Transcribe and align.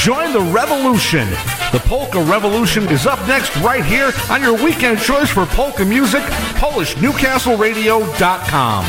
Join 0.00 0.32
the 0.32 0.40
revolution. 0.40 1.28
The 1.72 1.80
Polka 1.84 2.22
Revolution 2.22 2.88
is 2.88 3.06
up 3.06 3.20
next 3.28 3.54
right 3.56 3.84
here 3.84 4.12
on 4.30 4.40
your 4.40 4.54
weekend 4.54 4.98
choice 4.98 5.28
for 5.28 5.44
polka 5.44 5.84
music, 5.84 6.22
PolishNewcastleRadio.com. 6.56 8.84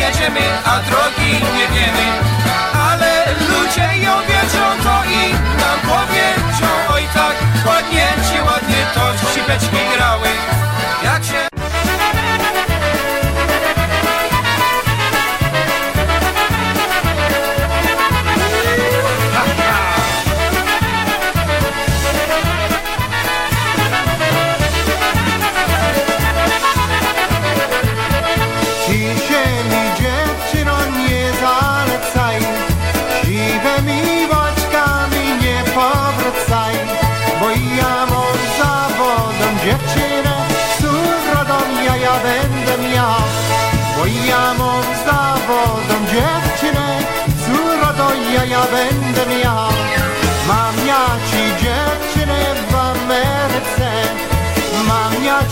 Jedziemy, 0.00 0.40
tak, 7.14 7.34
ładnie 8.46 8.86
to 8.94 9.12
grały, 9.96 10.28
jak 11.04 11.24
się... 11.24 11.47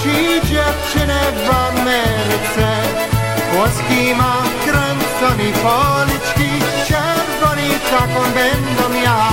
Cigia 0.07 0.67
Ceneva 0.93 1.69
Americe 1.75 2.69
Polskima, 3.53 4.33
kręconi 4.65 5.53
policzki 5.53 6.51
Czerwoni 6.89 7.71
taką 7.91 8.23
będą 8.35 9.01
ja 9.03 9.29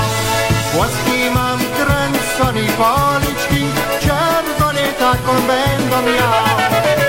Polski 0.73 1.29
mam 1.33 1.59
kręconi 1.77 2.67
policzki 2.67 3.65
Czerwoni 4.01 4.87
taką 4.99 5.33
będą 5.33 6.11
ja 6.11 7.02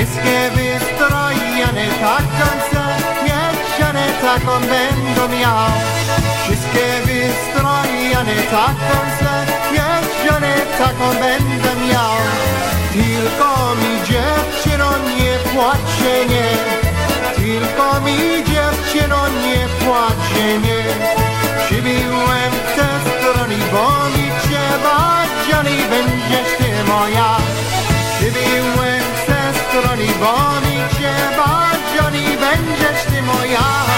Wszystkie 0.00 0.50
wystrojone 0.50 1.86
tak 2.00 2.24
końce 2.38 2.82
Jedzione 3.28 4.06
taką 4.22 4.60
będą 4.60 5.36
miał. 5.38 5.70
Wszystkie 6.42 6.86
wystrojone 7.04 8.36
tak 8.50 8.76
końce 8.90 9.30
Jedzione 9.72 10.54
taką 10.78 11.10
będę 11.10 11.86
miał. 11.88 12.16
Tylko 12.92 13.74
mi 13.74 13.92
dziewczyno 14.08 14.90
nie 15.18 15.52
płacze 15.52 16.26
nie. 16.28 16.48
Tylko 17.36 18.00
mi 18.00 18.44
dziewczyno 18.44 19.28
nie 19.28 19.68
płacze 19.84 20.58
nie. 20.64 20.84
Przybiłem 21.66 22.52
te 22.76 22.88
strony, 23.10 23.56
bo 23.72 24.08
mi 24.08 24.30
trzeba 24.42 25.24
Johnny, 25.48 25.76
będziesz 25.90 26.56
ty 26.58 26.84
moja. 26.90 27.36
Przybiłem 28.18 28.89
broni, 29.82 30.06
bo 30.20 30.60
mi 30.60 30.76
się 30.96 31.12
bać, 31.36 32.06
oni 32.06 32.24
będziesz 32.36 33.04
ty 33.04 33.22
moja. 33.22 33.89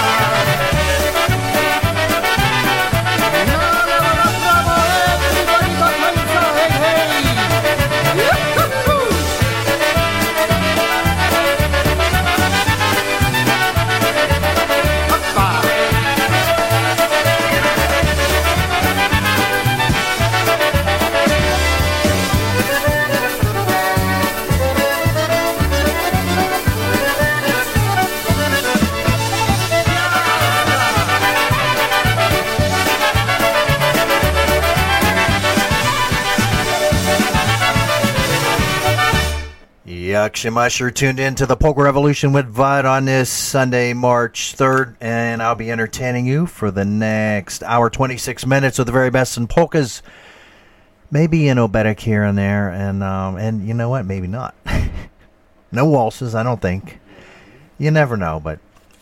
Yakshimush, 40.33 40.79
you're 40.79 40.89
tuned 40.89 41.19
in 41.19 41.35
to 41.35 41.45
the 41.45 41.55
Polka 41.55 41.83
Revolution 41.83 42.33
with 42.33 42.47
Vud 42.47 42.85
on 42.85 43.05
this 43.05 43.29
Sunday, 43.29 43.93
March 43.93 44.55
3rd, 44.57 44.95
and 44.99 45.43
I'll 45.43 45.53
be 45.53 45.69
entertaining 45.69 46.25
you 46.25 46.47
for 46.47 46.71
the 46.71 46.83
next 46.83 47.61
hour, 47.61 47.91
26 47.91 48.47
minutes 48.47 48.79
with 48.79 48.87
the 48.87 48.93
very 48.93 49.11
best 49.11 49.37
in 49.37 49.45
polkas. 49.45 50.01
Maybe 51.11 51.47
an 51.49 51.59
oberek 51.59 51.99
here 51.99 52.23
and 52.23 52.35
there, 52.35 52.69
and 52.69 53.03
um, 53.03 53.37
and 53.37 53.67
you 53.67 53.75
know 53.75 53.89
what? 53.89 54.07
Maybe 54.07 54.25
not. 54.25 54.55
no 55.71 55.85
waltzes, 55.85 56.33
I 56.33 56.41
don't 56.41 56.59
think. 56.59 56.99
You 57.77 57.91
never 57.91 58.17
know, 58.17 58.39
but 58.39 58.57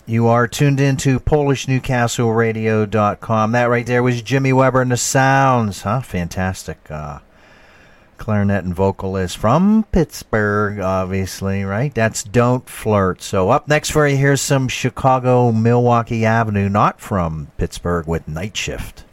you 0.05 0.27
are 0.27 0.49
tuned 0.49 0.81
in 0.81 0.97
to 0.97 1.21
PolishNewcastleRadio.com. 1.21 3.51
That 3.53 3.69
right 3.69 3.85
there 3.85 4.03
was 4.03 4.21
Jimmy 4.21 4.51
Weber 4.51 4.81
and 4.81 4.91
the 4.91 4.97
Sounds, 4.97 5.83
huh? 5.83 6.01
Fantastic. 6.01 6.91
Uh, 6.91 7.19
clarinet 8.21 8.63
and 8.63 8.75
vocalist 8.75 9.35
from 9.35 9.83
Pittsburgh, 9.91 10.79
obviously, 10.79 11.63
right? 11.63 11.91
That's 11.91 12.23
Don't 12.23 12.69
Flirt. 12.69 13.23
So 13.23 13.49
up 13.49 13.67
next 13.67 13.89
for 13.89 14.07
you, 14.07 14.15
here's 14.15 14.41
some 14.41 14.67
Chicago 14.67 15.51
Milwaukee 15.51 16.23
Avenue, 16.23 16.69
not 16.69 17.01
from 17.01 17.47
Pittsburgh, 17.57 18.05
with 18.05 18.27
Night 18.27 18.55
Shift. 18.55 19.05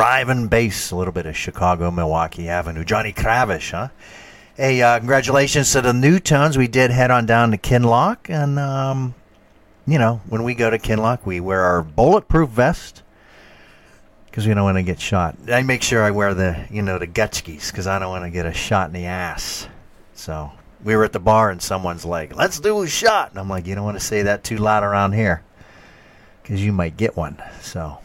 Driving 0.00 0.48
bass. 0.48 0.92
A 0.92 0.96
little 0.96 1.12
bit 1.12 1.26
of 1.26 1.36
Chicago, 1.36 1.90
Milwaukee 1.90 2.48
Avenue. 2.48 2.84
Johnny 2.84 3.12
Kravish, 3.12 3.72
huh? 3.72 3.88
Hey, 4.56 4.80
uh, 4.80 4.96
congratulations 4.96 5.70
to 5.72 5.82
the 5.82 5.92
Newtones. 5.92 6.56
We 6.56 6.68
did 6.68 6.90
head 6.90 7.10
on 7.10 7.26
down 7.26 7.50
to 7.50 7.58
Kinloch, 7.58 8.30
and 8.30 8.58
um, 8.58 9.14
you 9.86 9.98
know, 9.98 10.22
when 10.30 10.42
we 10.42 10.54
go 10.54 10.70
to 10.70 10.78
Kinloch, 10.78 11.26
we 11.26 11.38
wear 11.40 11.60
our 11.60 11.82
bulletproof 11.82 12.48
vest 12.48 13.02
because 14.24 14.46
we 14.46 14.54
don't 14.54 14.64
want 14.64 14.78
to 14.78 14.82
get 14.82 14.98
shot. 15.02 15.36
I 15.52 15.62
make 15.64 15.82
sure 15.82 16.02
I 16.02 16.12
wear 16.12 16.32
the, 16.32 16.66
you 16.70 16.80
know, 16.80 16.98
the 16.98 17.06
Gutskis 17.06 17.70
because 17.70 17.86
I 17.86 17.98
don't 17.98 18.08
want 18.08 18.24
to 18.24 18.30
get 18.30 18.46
a 18.46 18.54
shot 18.54 18.86
in 18.86 18.94
the 18.94 19.04
ass. 19.04 19.68
So 20.14 20.50
we 20.82 20.96
were 20.96 21.04
at 21.04 21.12
the 21.12 21.20
bar 21.20 21.50
and 21.50 21.60
someone's 21.60 22.06
like, 22.06 22.34
"Let's 22.34 22.58
do 22.58 22.80
a 22.80 22.88
shot," 22.88 23.32
and 23.32 23.38
I'm 23.38 23.50
like, 23.50 23.66
"You 23.66 23.74
don't 23.74 23.84
want 23.84 23.98
to 23.98 24.04
say 24.04 24.22
that 24.22 24.44
too 24.44 24.56
loud 24.56 24.82
around 24.82 25.12
here 25.12 25.42
because 26.42 26.64
you 26.64 26.72
might 26.72 26.96
get 26.96 27.18
one." 27.18 27.36
So, 27.60 27.98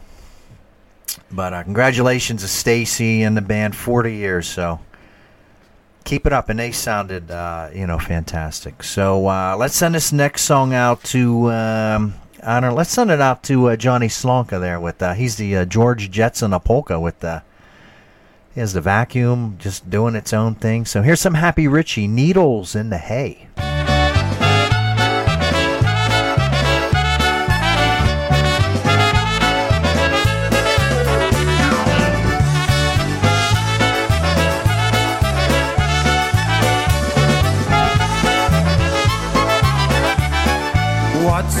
but 1.30 1.52
uh, 1.52 1.62
congratulations 1.62 2.42
to 2.42 2.48
Stacy 2.48 3.22
and 3.22 3.36
the 3.36 3.42
band, 3.42 3.74
40 3.76 4.14
years. 4.14 4.48
So 4.48 4.80
keep 6.04 6.26
it 6.26 6.32
up, 6.32 6.48
and 6.48 6.58
they 6.58 6.72
sounded, 6.72 7.30
uh, 7.30 7.68
you 7.74 7.86
know, 7.86 7.98
fantastic. 7.98 8.82
So 8.82 9.26
uh, 9.26 9.56
let's 9.58 9.76
send 9.76 9.94
this 9.94 10.12
next 10.12 10.42
song 10.42 10.72
out 10.72 11.02
to. 11.04 11.50
Um, 11.50 12.14
I 12.42 12.60
don't 12.60 12.70
know. 12.70 12.76
Let's 12.76 12.90
send 12.90 13.10
it 13.10 13.20
out 13.20 13.42
to 13.44 13.70
uh, 13.70 13.76
Johnny 13.76 14.08
Slonka 14.08 14.60
there 14.60 14.80
with. 14.80 15.02
Uh, 15.02 15.14
he's 15.14 15.36
the 15.36 15.56
uh, 15.56 15.64
George 15.64 16.10
Jetson 16.10 16.54
of 16.54 16.64
polka 16.64 16.98
with 16.98 17.20
the. 17.20 17.42
He 18.54 18.60
has 18.60 18.72
the 18.72 18.80
vacuum 18.80 19.56
just 19.58 19.90
doing 19.90 20.14
its 20.14 20.32
own 20.32 20.54
thing. 20.54 20.86
So 20.86 21.02
here's 21.02 21.20
some 21.20 21.34
Happy 21.34 21.68
Richie 21.68 22.08
needles 22.08 22.74
in 22.74 22.88
the 22.88 22.96
hay. 22.96 23.48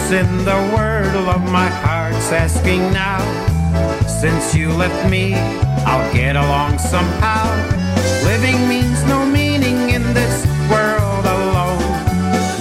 In 0.06 0.44
the 0.44 0.72
world 0.72 1.28
of 1.28 1.42
my 1.50 1.66
heart's 1.66 2.30
asking 2.30 2.92
now? 2.92 3.18
Since 4.06 4.54
you 4.54 4.70
left 4.70 5.10
me, 5.10 5.34
I'll 5.84 6.12
get 6.14 6.36
along 6.36 6.78
somehow. 6.78 7.50
Living 8.22 8.68
means 8.68 9.02
no 9.06 9.26
meaning 9.26 9.90
in 9.90 10.14
this 10.14 10.46
world 10.70 11.26
alone. 11.26 11.82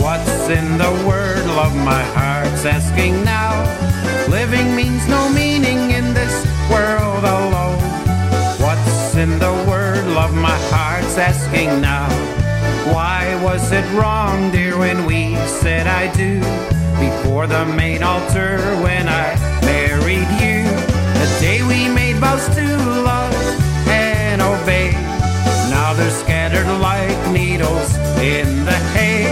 What's 0.01 0.49
in 0.49 0.79
the 0.79 0.89
world 1.07 1.47
of 1.59 1.75
my 1.85 2.01
heart's 2.17 2.65
asking 2.65 3.23
now? 3.23 3.53
Living 4.27 4.75
means 4.75 5.07
no 5.07 5.29
meaning 5.29 5.91
in 5.91 6.15
this 6.15 6.35
world 6.67 7.23
alone. 7.23 7.77
What's 8.59 9.15
in 9.15 9.37
the 9.37 9.53
world 9.69 10.17
of 10.17 10.33
my 10.33 10.57
heart's 10.73 11.15
asking 11.19 11.79
now? 11.79 12.09
Why 12.91 13.39
was 13.43 13.71
it 13.71 13.85
wrong, 13.93 14.49
dear, 14.51 14.79
when 14.79 15.05
we 15.05 15.35
said 15.61 15.85
I 15.85 16.11
do? 16.15 16.41
Before 16.99 17.47
the 17.47 17.65
main 17.65 18.03
altar, 18.03 18.57
when 18.81 19.07
I 19.09 19.35
married 19.61 20.29
you, 20.41 20.63
the 21.19 21.37
day 21.39 21.61
we 21.61 21.89
made 21.93 22.15
vows 22.17 22.47
to 22.55 22.65
love 23.03 23.33
and 23.87 24.41
obey. 24.41 24.91
Now 25.69 25.93
they're 25.93 26.09
scattered 26.09 26.67
like 26.79 27.31
needles 27.31 27.95
in 28.19 28.65
the 28.65 28.79
hay. 28.95 29.25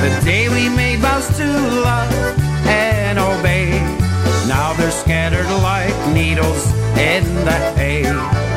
The 0.00 0.24
day 0.24 0.48
we 0.48 0.68
made 0.68 1.00
vows 1.00 1.28
to 1.38 1.46
love 1.46 2.12
and 2.66 3.18
obey. 3.18 3.70
Now 4.46 4.72
they're 4.74 4.90
scattered 4.90 5.50
like 5.62 5.96
needles 6.12 6.64
in 6.96 7.24
the 7.44 7.58
hay. 7.76 8.47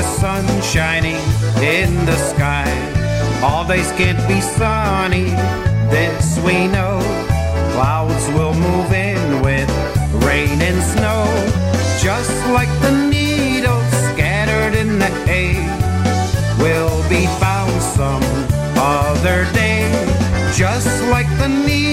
The 0.00 0.06
sun 0.06 0.46
shining 0.62 1.20
in 1.60 1.90
the 2.06 2.16
sky. 2.16 2.70
All 3.42 3.66
days 3.68 3.92
can't 3.98 4.22
be 4.26 4.40
sunny, 4.40 5.28
this 5.92 6.38
we 6.38 6.68
know. 6.68 7.00
Clouds 7.74 8.26
will 8.28 8.54
move 8.54 8.90
in 8.94 9.42
with 9.42 9.68
rain 10.24 10.58
and 10.68 10.80
snow, 10.94 11.22
just 12.02 12.34
like 12.56 12.72
the 12.80 12.92
needles 13.10 13.90
scattered 14.08 14.74
in 14.74 14.98
the 14.98 15.10
hay. 15.28 15.56
Will 16.64 17.02
be 17.10 17.26
found 17.38 17.76
some 17.82 18.24
other 18.76 19.44
day, 19.52 19.84
just 20.56 21.02
like 21.14 21.28
the 21.38 21.48
needles 21.48 21.89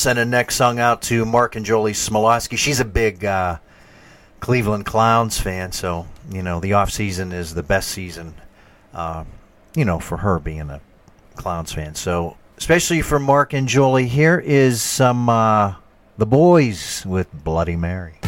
Send 0.00 0.18
a 0.18 0.24
next 0.24 0.54
song 0.54 0.78
out 0.78 1.02
to 1.02 1.26
Mark 1.26 1.56
and 1.56 1.66
Jolie 1.66 1.92
Smolowski. 1.92 2.56
She's 2.56 2.80
a 2.80 2.86
big 2.86 3.22
uh, 3.22 3.58
Cleveland 4.40 4.86
Clowns 4.86 5.38
fan, 5.38 5.72
so 5.72 6.06
you 6.30 6.42
know 6.42 6.58
the 6.58 6.72
off 6.72 6.90
season 6.90 7.32
is 7.32 7.52
the 7.52 7.62
best 7.62 7.90
season. 7.90 8.32
Uh, 8.94 9.24
you 9.74 9.84
know, 9.84 9.98
for 9.98 10.16
her 10.16 10.38
being 10.38 10.70
a 10.70 10.80
Clowns 11.34 11.74
fan. 11.74 11.96
So, 11.96 12.38
especially 12.56 13.02
for 13.02 13.18
Mark 13.18 13.52
and 13.52 13.68
Jolie, 13.68 14.08
here 14.08 14.38
is 14.38 14.80
some 14.80 15.28
uh, 15.28 15.74
the 16.16 16.24
boys 16.24 17.04
with 17.04 17.28
Bloody 17.44 17.76
Mary. 17.76 18.20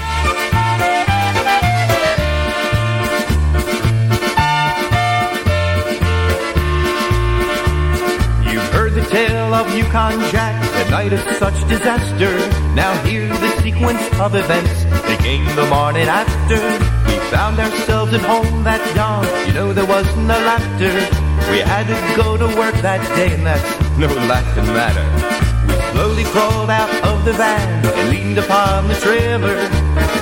Of 9.63 9.77
Yukon 9.77 10.19
Jack, 10.33 10.55
a 10.87 10.91
night 10.91 11.13
of 11.13 11.21
such 11.37 11.57
disaster. 11.69 12.33
Now 12.75 12.93
hear 13.05 13.29
the 13.29 13.51
sequence 13.63 14.03
of 14.19 14.35
events 14.35 14.83
came 15.23 15.45
the 15.55 15.67
morning 15.67 16.09
after. 16.09 16.59
We 17.07 17.17
found 17.31 17.61
ourselves 17.61 18.13
at 18.13 18.23
home 18.23 18.65
that 18.65 18.83
dawn, 18.97 19.25
you 19.47 19.53
know 19.55 19.73
there 19.73 19.87
was 19.87 20.07
no 20.17 20.35
laughter. 20.51 20.95
We 21.53 21.59
had 21.61 21.87
to 21.87 21.99
go 22.21 22.37
to 22.37 22.49
work 22.59 22.75
that 22.83 23.03
day, 23.15 23.35
and 23.35 23.47
that's 23.47 23.71
no 23.99 24.09
laughing 24.27 24.67
matter. 24.75 25.07
We 25.69 25.75
slowly 25.93 26.25
crawled 26.35 26.71
out 26.71 26.91
of 27.07 27.25
the 27.25 27.35
van 27.35 27.87
and 27.87 28.11
leaned 28.11 28.39
upon 28.39 28.89
the 28.89 28.97
trailer. 28.97 29.59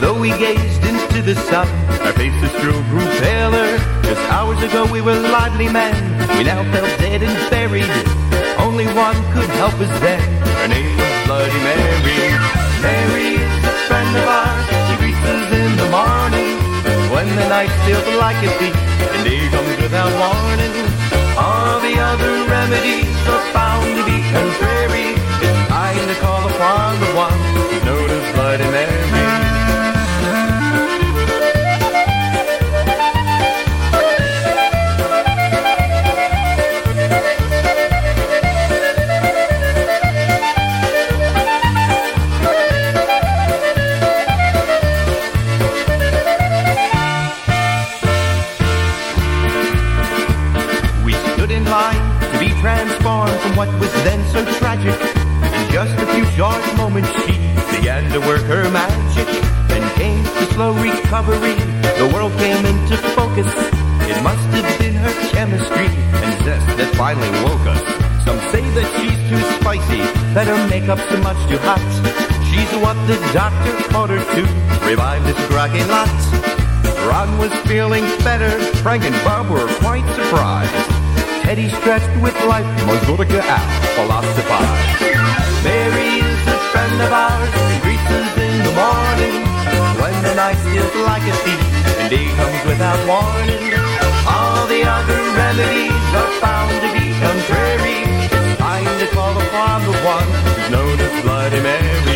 Though 0.00 0.18
we 0.20 0.30
gazed 0.37 0.85
into 0.85 1.23
the 1.23 1.35
sun, 1.49 1.68
our 2.04 2.12
faces 2.12 2.50
still 2.61 2.82
grew 2.92 3.09
paler. 3.25 3.78
Just 4.04 4.20
hours 4.28 4.62
ago 4.62 4.85
we 4.92 5.00
were 5.00 5.16
lively 5.16 5.68
men, 5.73 5.94
we 6.37 6.44
now 6.44 6.62
felt 6.73 6.92
dead 7.00 7.23
and 7.23 7.50
buried. 7.50 7.88
Only 8.70 8.86
one 8.94 9.18
could 9.34 9.50
help 9.58 9.74
us 9.82 9.90
then, 9.98 10.22
her 10.62 10.68
name 10.68 10.94
was 10.96 11.26
Bloody 11.26 11.60
Mary. 11.66 12.22
Mary 12.78 13.34
is 13.42 13.64
a 13.66 13.74
friend 13.90 14.10
of 14.14 14.22
ours, 14.22 14.66
she 14.86 14.94
greets 15.02 15.18
us 15.26 15.50
in 15.58 15.70
the 15.74 15.88
morning. 15.90 16.54
When 17.10 17.26
the 17.34 17.48
night 17.50 17.74
feels 17.82 18.06
like 18.14 18.38
a 18.46 18.50
thief, 18.62 18.76
and 19.10 19.24
day 19.26 19.42
comes 19.50 19.74
without 19.82 20.12
warning. 20.22 20.86
All 21.34 21.80
the 21.82 21.98
other 21.98 22.46
remedies 22.46 23.10
are 23.26 23.44
found 23.50 23.90
to 23.98 24.02
be 24.06 24.22
contrary. 24.30 25.18
It's 25.42 25.62
time 25.66 26.06
to 26.06 26.14
call 26.22 26.46
upon 26.46 27.00
the 27.02 27.10
one 27.18 27.40
known 27.82 28.08
as 28.08 28.34
Bloody 28.36 28.70
Mary. 28.70 29.00
What 53.61 53.69
was 53.79 53.93
then 54.09 54.25
so 54.33 54.40
tragic. 54.57 54.97
In 55.45 55.64
just 55.71 55.93
a 56.00 56.07
few 56.17 56.25
short 56.33 56.64
moments, 56.81 57.12
she 57.29 57.37
began 57.76 58.09
to 58.09 58.19
work 58.25 58.40
her 58.49 58.64
magic. 58.73 59.29
Then 59.69 59.85
came 60.00 60.25
the 60.25 60.47
slow 60.57 60.73
recovery. 60.73 61.61
The 62.00 62.09
world 62.09 62.33
came 62.40 62.64
into 62.64 62.97
focus. 63.12 63.45
It 64.09 64.17
must 64.25 64.49
have 64.57 64.69
been 64.81 64.95
her 65.05 65.12
chemistry 65.29 65.88
and 66.25 66.33
zest 66.40 66.69
that 66.81 66.88
finally 66.97 67.29
woke 67.45 67.67
us. 67.69 67.85
Some 68.25 68.40
say 68.49 68.64
that 68.81 68.88
she's 68.97 69.21
too 69.29 69.43
spicy, 69.61 70.00
that 70.33 70.47
her 70.49 70.61
makeup's 70.73 71.05
much 71.21 71.40
too 71.52 71.61
hot. 71.69 71.85
She's 72.49 72.73
what 72.81 72.97
the 73.12 73.21
doctor 73.37 73.76
ordered 73.93 74.25
to 74.40 74.43
revive 74.88 75.23
this 75.29 75.37
groggy 75.49 75.85
lot. 75.85 76.09
Ron 77.05 77.37
was 77.37 77.52
feeling 77.69 78.09
better. 78.25 78.49
Frank 78.81 79.05
and 79.05 79.17
Bob 79.23 79.50
were 79.50 79.69
quite 79.85 80.09
surprised. 80.17 81.00
Teddy 81.50 81.69
stretched 81.69 82.23
with 82.23 82.29
life. 82.50 82.66
Mazurka 82.87 83.40
out, 83.57 83.69
philosophized. 83.95 85.00
Mary 85.62 86.11
is 86.19 86.42
a 86.57 86.59
friend 86.73 86.97
of 87.07 87.12
ours. 87.25 87.50
She 87.71 87.76
greets 87.85 88.11
us 88.19 88.33
in 88.47 88.54
the 88.66 88.75
morning. 88.83 89.38
When 90.00 90.16
the 90.26 90.35
night 90.35 90.59
feels 90.66 90.95
like 91.11 91.25
a 91.33 91.37
thief 91.45 91.64
and 92.00 92.09
day 92.11 92.26
comes 92.38 92.61
without 92.71 93.00
warning. 93.07 93.66
All 94.35 94.66
the 94.66 94.83
other 94.99 95.21
remedies 95.38 96.07
are 96.21 96.33
found 96.42 96.75
to 96.85 96.88
be 96.99 97.07
contrary. 97.23 97.99
It's 98.35 98.59
time 98.59 98.92
to 99.02 99.07
call 99.14 99.35
upon 99.47 99.78
the 99.88 99.97
one 100.14 100.28
who's 100.42 100.66
known 100.75 100.97
as 101.07 101.14
Bloody 101.23 101.61
Mary. 101.69 102.10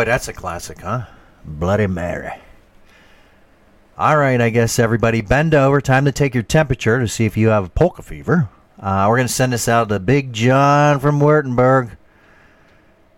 Boy, 0.00 0.06
that's 0.06 0.28
a 0.28 0.32
classic, 0.32 0.80
huh? 0.80 1.02
Bloody 1.44 1.86
Mary. 1.86 2.32
All 3.98 4.16
right, 4.16 4.40
I 4.40 4.48
guess 4.48 4.78
everybody 4.78 5.20
bend 5.20 5.54
over. 5.54 5.78
Time 5.82 6.06
to 6.06 6.12
take 6.12 6.32
your 6.32 6.42
temperature 6.42 6.98
to 6.98 7.06
see 7.06 7.26
if 7.26 7.36
you 7.36 7.48
have 7.48 7.74
polka 7.74 8.00
fever. 8.00 8.48
Uh, 8.78 9.04
we're 9.06 9.18
going 9.18 9.28
to 9.28 9.32
send 9.32 9.52
this 9.52 9.68
out 9.68 9.90
to 9.90 9.98
Big 9.98 10.32
John 10.32 11.00
from 11.00 11.20
Württemberg. 11.20 11.98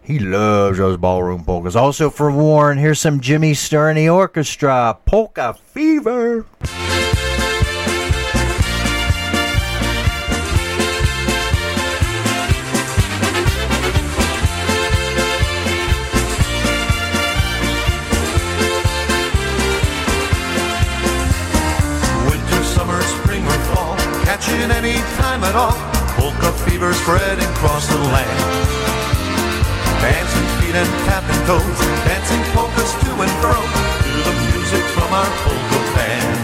He 0.03 0.19
loves 0.19 0.79
those 0.79 0.97
ballroom 0.97 1.45
polkas. 1.45 1.77
Also 1.77 2.11
for 2.11 2.33
Warren, 2.33 2.79
here's 2.79 2.99
some 2.99 3.21
Jimmy 3.21 3.53
the 3.53 4.09
Orchestra. 4.09 4.99
Polka 5.07 5.55
Fever. 5.55 6.47
At 25.52 25.59
all. 25.61 25.76
Polka 26.16 26.49
fever 26.64 26.92
spreading 26.97 27.44
across 27.61 27.85
the 27.87 28.00
land. 28.09 28.40
Dancing 30.00 30.49
feet 30.59 30.73
and 30.73 30.88
tapping 31.04 31.40
toes, 31.44 31.78
dancing 32.09 32.42
polkas 32.56 32.92
to 33.04 33.12
and 33.21 33.32
fro 33.44 33.52
to 33.52 34.12
the 34.25 34.35
music 34.49 34.85
from 34.97 35.11
our 35.12 35.30
polka 35.44 35.80
band. 35.92 36.40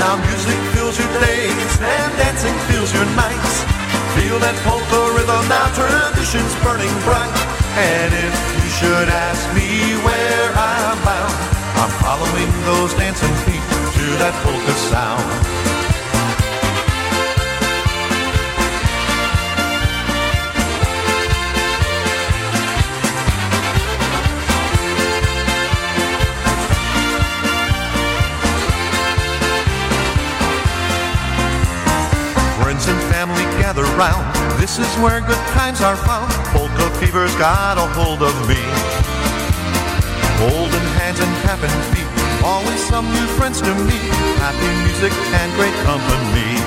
Now 0.00 0.16
music 0.16 0.58
fills 0.72 0.96
your 0.96 1.12
days 1.20 1.72
and 1.78 2.10
dancing 2.16 2.56
fills 2.72 2.90
your 2.96 3.08
nights. 3.20 3.54
Feel 4.16 4.40
that 4.40 4.56
polka 4.64 5.00
rhythm, 5.12 5.44
now 5.52 5.68
tradition's 5.76 6.54
burning 6.64 6.94
bright. 7.04 7.36
And 7.76 8.10
if 8.16 8.34
you 8.64 8.68
should 8.80 9.08
ask 9.12 9.44
me 9.52 9.92
where 10.00 10.48
I'm 10.56 10.96
bound, 11.04 11.36
I'm 11.84 11.92
following 12.00 12.50
those 12.64 12.96
dancing 12.96 13.34
feet 13.44 13.64
to 13.92 14.04
that 14.24 14.34
polka 14.40 14.74
sound. 14.88 15.83
Family 33.94 33.98
gather 33.98 33.98
round. 33.98 34.60
This 34.60 34.78
is 34.78 34.88
where 34.98 35.20
good 35.20 35.44
times 35.52 35.80
are 35.80 35.96
found. 35.96 36.30
Polka 36.52 36.90
fever's 36.98 37.34
got 37.36 37.78
a 37.78 37.86
hold 37.94 38.22
of 38.22 38.34
me. 38.48 38.60
Holding 40.38 40.86
hands 41.00 41.20
and 41.20 41.30
tapping 41.42 41.70
feet. 41.92 42.08
Always 42.44 42.80
some 42.88 43.06
new 43.06 43.26
friends 43.38 43.60
to 43.60 43.74
meet. 43.74 44.10
Happy 44.42 44.70
music 44.84 45.12
and 45.40 45.52
great 45.54 45.74
company. 45.84 46.60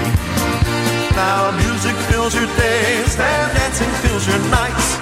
Now 1.15 1.51
music 1.57 1.95
fills 2.09 2.33
your 2.33 2.47
days 2.57 3.15
and 3.19 3.47
dancing 3.57 3.91
fills 4.01 4.27
your 4.27 4.39
nights. 4.49 4.97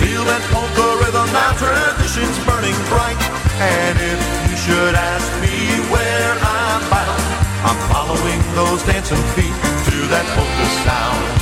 Feel 0.00 0.24
that 0.24 0.42
polka 0.54 0.86
rhythm, 1.02 1.26
now 1.32 1.52
tradition's 1.58 2.38
burning 2.46 2.76
bright. 2.88 3.18
And 3.58 3.98
if 3.98 4.20
you 4.48 4.56
should 4.56 4.94
ask 4.94 5.26
me 5.42 5.56
where 5.90 6.32
I'm 6.38 6.82
bound, 6.86 7.22
I'm 7.66 7.80
following 7.90 8.40
those 8.54 8.80
dancing 8.86 9.24
feet 9.34 9.56
to 9.90 9.96
that 10.12 10.26
polka 10.36 10.66
sound. 10.86 11.37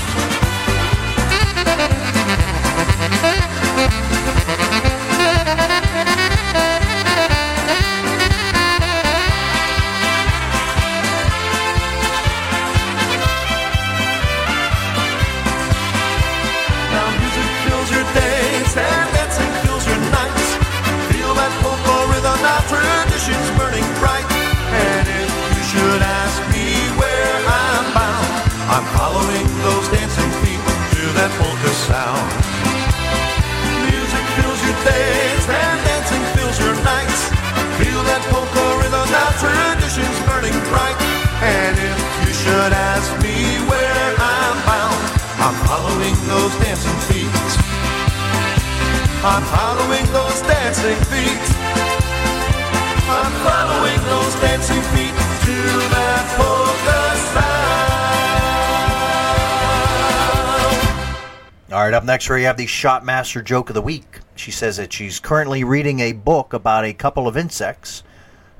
Next, 62.16 62.30
we 62.30 62.44
have 62.44 62.56
the 62.56 62.64
Shotmaster 62.64 63.44
Joke 63.44 63.68
of 63.68 63.74
the 63.74 63.82
Week. 63.82 64.20
She 64.36 64.50
says 64.50 64.78
that 64.78 64.90
she's 64.90 65.20
currently 65.20 65.64
reading 65.64 66.00
a 66.00 66.12
book 66.12 66.54
about 66.54 66.86
a 66.86 66.94
couple 66.94 67.28
of 67.28 67.36
insects 67.36 68.02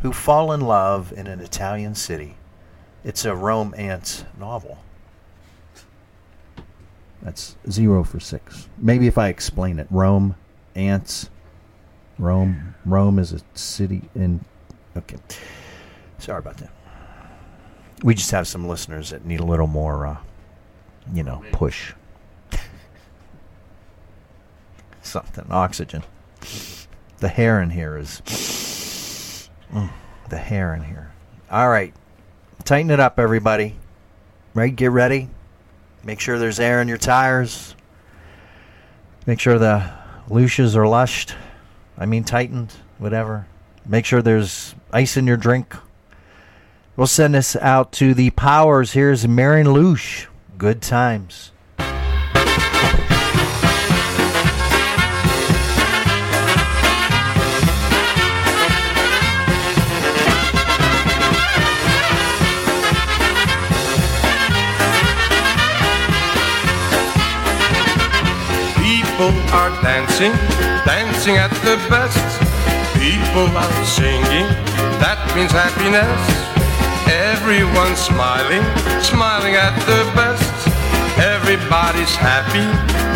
who 0.02 0.12
fall 0.12 0.52
in 0.52 0.60
love 0.60 1.10
in 1.10 1.26
an 1.26 1.40
Italian 1.40 1.94
city. 1.94 2.36
It's 3.02 3.24
a 3.24 3.34
romance 3.34 4.26
novel. 4.38 4.76
That's 7.22 7.56
zero 7.70 8.04
for 8.04 8.20
six. 8.20 8.68
Maybe 8.76 9.06
if 9.06 9.16
I 9.16 9.28
explain 9.28 9.78
it. 9.78 9.86
Rome, 9.90 10.36
ants. 10.74 11.30
Rome. 12.18 12.74
Rome 12.84 13.18
is 13.18 13.32
a 13.32 13.40
city 13.54 14.02
in. 14.14 14.44
Okay. 14.98 15.16
Sorry 16.18 16.40
about 16.40 16.58
that. 16.58 16.72
We 18.02 18.14
just 18.14 18.32
have 18.32 18.46
some 18.46 18.68
listeners 18.68 19.08
that 19.08 19.24
need 19.24 19.40
a 19.40 19.46
little 19.46 19.66
more, 19.66 20.06
uh, 20.06 20.18
you 21.14 21.22
know, 21.22 21.42
push. 21.52 21.94
Something. 25.06 25.46
Oxygen. 25.50 26.02
The 27.18 27.28
hair 27.28 27.62
in 27.62 27.70
here 27.70 27.96
is. 27.96 28.20
Mm, 29.72 29.90
the 30.28 30.36
hair 30.36 30.74
in 30.74 30.82
here. 30.82 31.12
All 31.50 31.68
right. 31.68 31.94
Tighten 32.64 32.90
it 32.90 32.98
up, 32.98 33.20
everybody. 33.20 33.76
Right? 34.52 34.74
Get 34.74 34.90
ready. 34.90 35.28
Make 36.02 36.18
sure 36.18 36.38
there's 36.38 36.58
air 36.58 36.82
in 36.82 36.88
your 36.88 36.98
tires. 36.98 37.76
Make 39.26 39.38
sure 39.38 39.58
the 39.58 39.92
looshes 40.28 40.74
are 40.74 40.88
lushed. 40.88 41.34
I 41.96 42.06
mean, 42.06 42.24
tightened, 42.24 42.72
whatever. 42.98 43.46
Make 43.86 44.04
sure 44.04 44.22
there's 44.22 44.74
ice 44.92 45.16
in 45.16 45.26
your 45.26 45.36
drink. 45.36 45.74
We'll 46.96 47.06
send 47.06 47.34
this 47.34 47.54
out 47.56 47.92
to 47.92 48.12
the 48.12 48.30
powers. 48.30 48.92
Here's 48.92 49.26
Marion 49.28 49.72
Lush. 49.72 50.26
Good 50.58 50.82
times. 50.82 51.52
Are 69.66 69.82
dancing, 69.82 70.32
dancing 70.86 71.36
at 71.36 71.50
the 71.66 71.74
best. 71.90 72.22
People 73.02 73.50
are 73.50 73.78
singing, 73.84 74.46
that 75.02 75.18
means 75.34 75.50
happiness. 75.50 76.22
Everyone's 77.10 77.98
smiling, 77.98 78.62
smiling 79.02 79.54
at 79.58 79.74
the 79.90 80.00
best. 80.14 80.54
Everybody's 81.18 82.14
happy, 82.14 82.66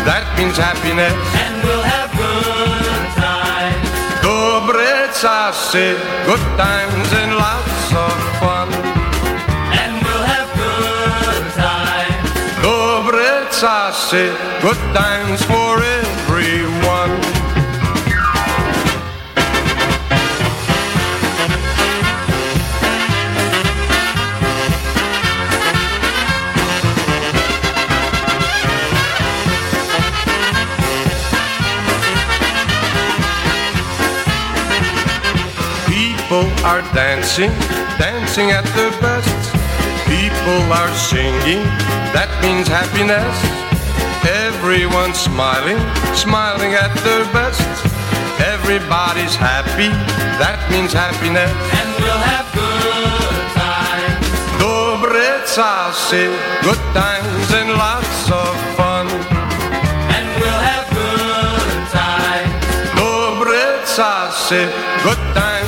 that 0.03 0.27
means 0.35 0.57
happiness. 0.59 1.15
And 1.39 1.55
we'll 1.63 1.87
have 1.95 2.11
good 2.19 3.07
times. 3.15 3.87
Dobre 4.19 5.07
czasy, 5.15 5.95
good 6.27 6.45
times 6.59 7.09
and 7.21 7.31
lots 7.39 7.87
of 7.95 8.15
fun. 8.43 8.67
And 9.79 9.93
we'll 10.03 10.27
have 10.35 10.49
good 10.59 11.45
times. 11.55 12.27
Dobre 12.59 13.39
good 14.59 14.81
times 14.91 15.39
for 15.47 15.79
everyone. 15.79 16.10
Are 36.63 36.81
dancing, 36.93 37.49
dancing 37.97 38.51
at 38.51 38.65
their 38.77 38.91
best. 39.01 39.33
People 40.05 40.61
are 40.69 40.93
singing, 40.93 41.65
that 42.13 42.29
means 42.45 42.67
happiness. 42.69 43.33
Everyone's 44.45 45.17
smiling, 45.17 45.81
smiling 46.13 46.77
at 46.77 46.93
their 47.01 47.25
best. 47.33 47.65
Everybody's 48.37 49.33
happy, 49.33 49.89
that 50.37 50.61
means 50.69 50.93
happiness. 50.93 51.49
And 51.49 51.89
we'll 51.97 52.23
have 52.29 52.45
good 52.53 53.45
times. 53.57 54.21
Dobre 54.61 55.41
czasy, 55.49 56.29
good 56.61 56.83
times 56.93 57.49
and 57.57 57.73
lots 57.73 58.29
of 58.29 58.53
fun. 58.77 59.09
And 60.13 60.25
we'll 60.37 60.63
have 60.69 60.85
good 60.93 61.81
times. 61.89 62.53
Dobre 62.93 63.65
czasy, 63.89 64.69
good 65.01 65.21
times 65.33 65.60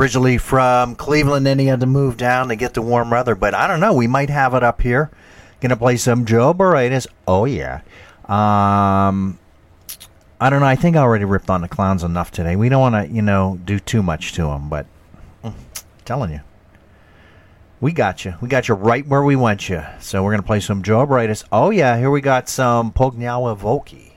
originally 0.00 0.38
from 0.38 0.94
Cleveland, 0.94 1.44
then 1.44 1.58
he 1.58 1.66
had 1.66 1.80
to 1.80 1.86
move 1.86 2.16
down 2.16 2.48
to 2.48 2.56
get 2.56 2.72
the 2.72 2.80
warm 2.80 3.10
weather. 3.10 3.34
But 3.34 3.54
I 3.54 3.66
don't 3.66 3.80
know. 3.80 3.92
We 3.92 4.06
might 4.06 4.30
have 4.30 4.54
it 4.54 4.62
up 4.62 4.80
here. 4.80 5.10
Gonna 5.60 5.76
play 5.76 5.98
some 5.98 6.24
Joe 6.24 6.54
Barretas. 6.54 7.06
Oh 7.28 7.44
yeah. 7.44 7.82
Um, 8.24 9.38
I 10.40 10.48
don't 10.48 10.60
know. 10.60 10.66
I 10.66 10.76
think 10.76 10.96
I 10.96 11.00
already 11.00 11.26
ripped 11.26 11.50
on 11.50 11.60
the 11.60 11.68
clowns 11.68 12.02
enough 12.02 12.30
today. 12.30 12.56
We 12.56 12.70
don't 12.70 12.80
want 12.80 12.94
to, 12.94 13.14
you 13.14 13.20
know, 13.20 13.60
do 13.62 13.78
too 13.78 14.02
much 14.02 14.32
to 14.32 14.44
them. 14.44 14.70
But 14.70 14.86
mm, 15.44 15.52
telling 16.06 16.30
you, 16.30 16.40
we 17.82 17.92
got 17.92 18.24
you. 18.24 18.36
We 18.40 18.48
got 18.48 18.68
you 18.68 18.76
right 18.76 19.06
where 19.06 19.22
we 19.22 19.36
want 19.36 19.68
you. 19.68 19.82
So 20.00 20.22
we're 20.22 20.30
gonna 20.30 20.42
play 20.42 20.60
some 20.60 20.82
Joe 20.82 21.06
Barretas. 21.06 21.44
Oh 21.52 21.68
yeah. 21.68 21.98
Here 21.98 22.10
we 22.10 22.22
got 22.22 22.48
some 22.48 22.90
Pognawa 22.90 23.58
Volky. 23.58 24.09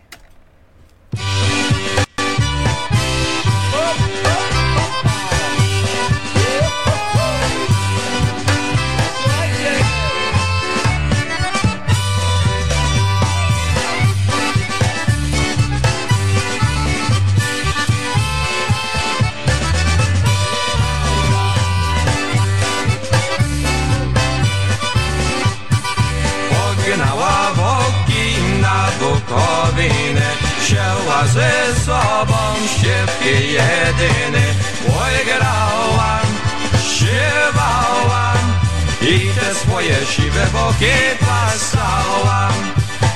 Siwe 40.14 40.46
boki 40.54 40.96
pasałam 41.20 42.54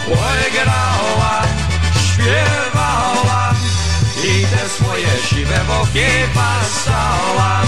Oj 0.08 0.52
grałam, 0.54 1.50
śpiewałam. 2.08 3.56
I 4.24 4.46
te 4.46 4.70
swoje 4.70 5.14
siwe 5.30 5.60
boki 5.68 6.10
pasałam. 6.34 7.68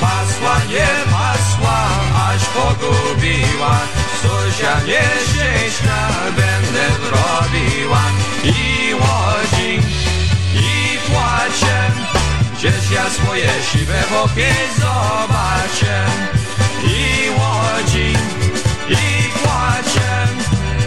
Pasła, 0.00 0.56
nie 0.68 0.92
pasła, 1.12 1.78
aż 2.26 2.42
pogubiła. 2.56 3.78
Zuzia 4.22 4.74
nieszczęśna 4.86 6.08
będę 6.36 6.86
robiła 7.10 8.02
I 8.44 8.94
łodzi, 8.94 9.80
i 10.54 10.98
płaczę 11.06 11.90
Gdzieś 12.54 12.90
ja 12.94 13.10
swoje 13.10 13.50
siwe 13.72 14.02
boki 14.10 14.50
zobaczę. 14.78 16.06
I 16.84 17.30
łodzi, 17.30 18.16
łacie 19.46 20.14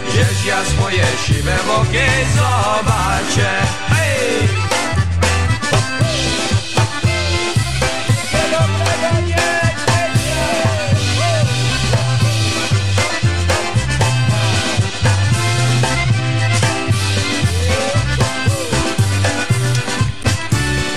Gdzieś 0.08 0.44
ja 0.46 0.64
swoje 0.64 1.06
siwe 1.26 1.56
boki 1.66 1.98
zobaczę. 2.36 3.50
Hej! 3.88 4.48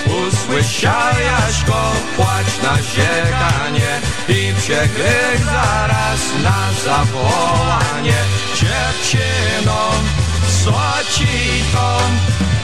Usłyszał 0.06 0.92
Jaśko 1.26 1.92
płacz 2.16 2.64
na 2.64 2.78
ziekanie 2.78 4.11
i 4.32 4.54
przeklek 4.54 5.38
zaraz 5.46 6.20
na 6.44 6.72
zawołanie 6.86 8.18
dziewczyną, 8.56 9.80
co 10.64 10.82
ci 11.14 11.28
to? 11.74 11.98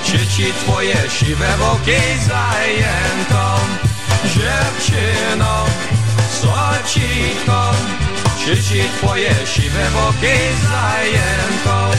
Dzieci 0.06 0.54
twoje 0.54 0.96
siwe 1.10 1.48
boki 1.60 2.02
zajętą 2.28 3.60
dziewczyną, 4.24 5.66
co 6.42 6.90
ci 6.90 7.10
to? 7.46 7.72
Dzieci 8.46 8.84
twoje 8.98 9.36
siwe 9.46 9.88
boki 9.94 10.38
zajętą 10.64 11.98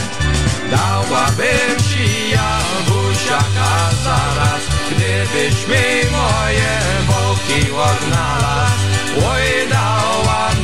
Dałabym 0.71 1.77
ci 1.89 2.29
ja 2.31 2.59
buziaka 2.87 3.89
zaraz 4.03 4.78
Gdybyś 4.91 5.67
mi 5.67 6.11
moje 6.11 6.79
boki 7.07 7.71
odnalazł 7.71 8.89
Oj 9.31 9.69
dałam, 9.69 10.55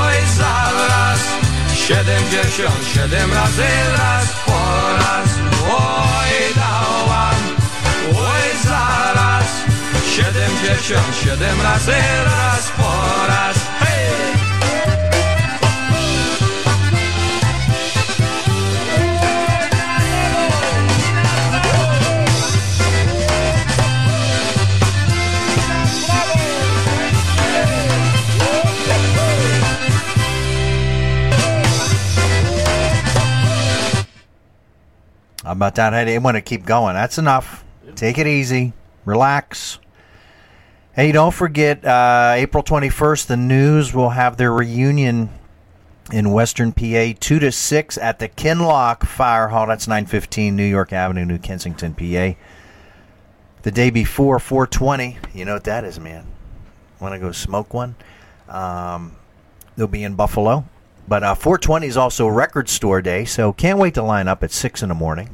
oj 0.00 0.14
zaraz. 0.36 1.20
Siedemdziesiąt 1.74 2.86
siedem 2.94 3.32
razy 3.32 3.66
raz 3.98 4.26
po 4.46 4.60
raz 4.98 5.28
Oj 5.70 6.54
dałam, 6.56 7.36
oj 8.18 8.64
zaraz. 8.64 9.46
Siedemdziesiąt 10.16 11.16
siedem 11.24 11.60
razy 11.62 11.96
raz 12.24 12.70
po 12.76 13.26
raz 13.28 13.65
about 35.56 35.74
that? 35.76 35.94
I 35.94 36.04
didn't 36.04 36.22
want 36.22 36.36
to 36.36 36.42
keep 36.42 36.64
going. 36.64 36.94
That's 36.94 37.18
enough. 37.18 37.64
Take 37.94 38.18
it 38.18 38.26
easy. 38.26 38.72
Relax. 39.04 39.78
Hey, 40.94 41.12
don't 41.12 41.34
forget, 41.34 41.84
uh, 41.84 42.32
April 42.36 42.62
21st, 42.62 43.26
the 43.26 43.36
news 43.36 43.92
will 43.92 44.10
have 44.10 44.36
their 44.36 44.52
reunion 44.52 45.30
in 46.12 46.32
Western 46.32 46.72
PA, 46.72 47.12
2 47.18 47.38
to 47.38 47.52
6 47.52 47.98
at 47.98 48.18
the 48.18 48.28
Kinloch 48.28 49.04
Fire 49.04 49.48
Hall. 49.48 49.66
That's 49.66 49.86
915 49.86 50.56
New 50.56 50.64
York 50.64 50.92
Avenue, 50.92 51.24
New 51.24 51.38
Kensington, 51.38 51.94
PA. 51.94 52.38
The 53.62 53.70
day 53.70 53.90
before, 53.90 54.38
420. 54.38 55.18
You 55.34 55.44
know 55.44 55.54
what 55.54 55.64
that 55.64 55.84
is, 55.84 56.00
man. 56.00 56.26
Want 57.00 57.12
to 57.14 57.18
go 57.18 57.32
smoke 57.32 57.74
one? 57.74 57.94
Um, 58.48 59.16
they'll 59.76 59.86
be 59.86 60.04
in 60.04 60.14
Buffalo. 60.14 60.64
But 61.08 61.22
uh, 61.22 61.34
420 61.34 61.86
is 61.86 61.96
also 61.96 62.26
Record 62.26 62.68
Store 62.68 63.02
Day, 63.02 63.24
so 63.24 63.52
can't 63.52 63.78
wait 63.78 63.94
to 63.94 64.02
line 64.02 64.28
up 64.28 64.42
at 64.42 64.50
6 64.50 64.82
in 64.82 64.88
the 64.88 64.94
morning 64.94 65.30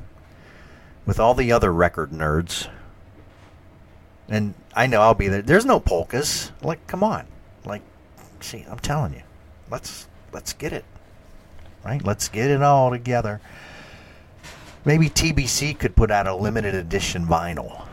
with 1.06 1.18
all 1.18 1.34
the 1.34 1.52
other 1.52 1.72
record 1.72 2.10
nerds. 2.10 2.68
And 4.28 4.54
I 4.74 4.86
know 4.86 5.00
I'll 5.00 5.14
be 5.14 5.28
there. 5.28 5.42
There's 5.42 5.66
no 5.66 5.80
polkas. 5.80 6.52
Like, 6.62 6.86
come 6.86 7.04
on. 7.04 7.26
Like, 7.64 7.82
see, 8.40 8.64
I'm 8.70 8.78
telling 8.78 9.12
you. 9.14 9.22
Let's 9.70 10.06
let's 10.32 10.52
get 10.52 10.72
it. 10.72 10.84
Right? 11.84 12.02
Let's 12.02 12.28
get 12.28 12.50
it 12.50 12.62
all 12.62 12.90
together. 12.90 13.40
Maybe 14.84 15.08
TBC 15.08 15.78
could 15.78 15.94
put 15.94 16.10
out 16.10 16.26
a 16.26 16.34
limited 16.34 16.74
edition 16.74 17.26
vinyl. 17.26 17.86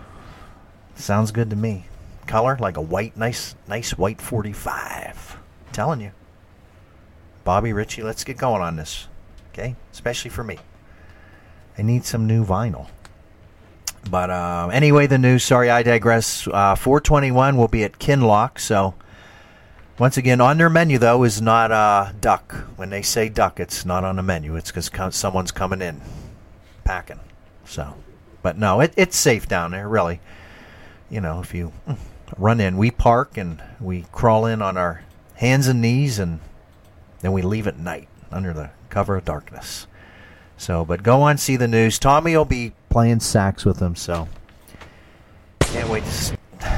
Sounds 0.96 1.32
good 1.32 1.50
to 1.50 1.56
me. 1.56 1.86
Color 2.28 2.58
like 2.60 2.78
a 2.78 2.82
white 2.82 3.18
nice 3.18 3.56
nice 3.68 3.98
white 3.98 4.22
45. 4.22 5.38
telling 5.72 6.02
you. 6.02 6.12
Bobby 7.44 7.74
Ritchie, 7.74 8.04
let's 8.04 8.24
get 8.24 8.38
going 8.38 8.62
on 8.62 8.76
this. 8.76 9.08
Okay? 9.52 9.76
Especially 9.92 10.30
for 10.30 10.44
me. 10.44 10.58
I 11.78 11.82
need 11.82 12.06
some 12.06 12.28
new 12.28 12.46
vinyl. 12.46 12.88
But 14.10 14.30
uh, 14.30 14.70
anyway, 14.72 15.08
the 15.08 15.18
news. 15.18 15.44
Sorry, 15.44 15.70
I 15.70 15.84
digress. 15.84 16.48
Uh, 16.48 16.76
421 16.76 17.58
will 17.58 17.68
be 17.68 17.84
at 17.84 18.00
Kinloch. 18.00 18.60
So, 18.60 18.96
once 19.98 20.18
again, 20.18 20.42
on 20.42 20.58
their 20.58 20.70
menu, 20.70 20.98
though, 20.98 21.24
is 21.24 21.42
not 21.42 21.72
uh, 21.72 22.12
duck. 22.20 22.54
When 22.76 22.90
they 22.90 23.02
say 23.02 23.30
duck, 23.30 23.60
it's 23.60 23.86
not 23.86 24.04
on 24.04 24.16
the 24.16 24.24
menu. 24.24 24.56
It's 24.56 24.72
because 24.72 25.16
someone's 25.16 25.52
coming 25.52 25.82
in 25.82 26.02
packing. 26.84 27.20
So, 27.66 27.96
but 28.42 28.58
no, 28.58 28.80
it, 28.80 28.94
it's 28.96 29.18
safe 29.18 29.48
down 29.48 29.72
there, 29.72 29.88
really. 29.88 30.22
You 31.10 31.22
know, 31.22 31.40
if 31.40 31.54
you 31.54 31.74
run 32.38 32.60
in, 32.60 32.78
we 32.78 32.92
park 32.92 33.38
and 33.38 33.62
we 33.80 34.06
crawl 34.12 34.46
in 34.46 34.62
on 34.62 34.78
our 34.78 35.04
hands 35.36 35.68
and 35.68 35.82
knees 35.82 36.20
and 36.20 36.40
then 37.22 37.32
we 37.32 37.42
leave 37.42 37.68
at 37.68 37.78
night 37.78 38.08
under 38.32 38.54
the 38.54 38.72
cover 38.90 39.18
of 39.18 39.26
darkness. 39.26 39.88
So, 40.58 40.84
but 40.84 41.04
go 41.04 41.22
on, 41.22 41.38
see 41.38 41.56
the 41.56 41.68
news. 41.68 42.00
Tommy 42.00 42.36
will 42.36 42.46
be 42.46 42.74
playing 42.90 43.20
sax 43.22 43.66
with 43.66 43.78
them, 43.78 43.96
so 43.96 44.28
can't 45.62 45.90
wait 45.90 46.04
to. 46.04 46.38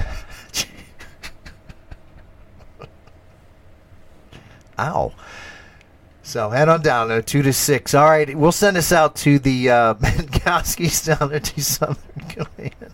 Ow. 4.79 5.13
So 6.23 6.49
head 6.49 6.69
on 6.69 6.81
down 6.81 7.09
there, 7.09 7.21
two 7.21 7.41
to 7.41 7.51
six. 7.51 7.93
All 7.93 8.05
right, 8.05 8.35
we'll 8.37 8.51
send 8.51 8.77
this 8.77 8.91
out 8.91 9.15
to 9.17 9.39
the 9.39 9.69
uh, 9.69 9.93
down 11.03 11.29
there 11.29 11.39
to 11.39 11.61
Southern 11.61 11.97
Command. 12.29 12.93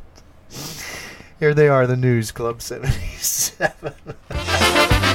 Here 1.39 1.53
they 1.53 1.67
are, 1.67 1.85
the 1.85 1.97
News 1.97 2.31
Club 2.31 2.61
77. 2.61 3.93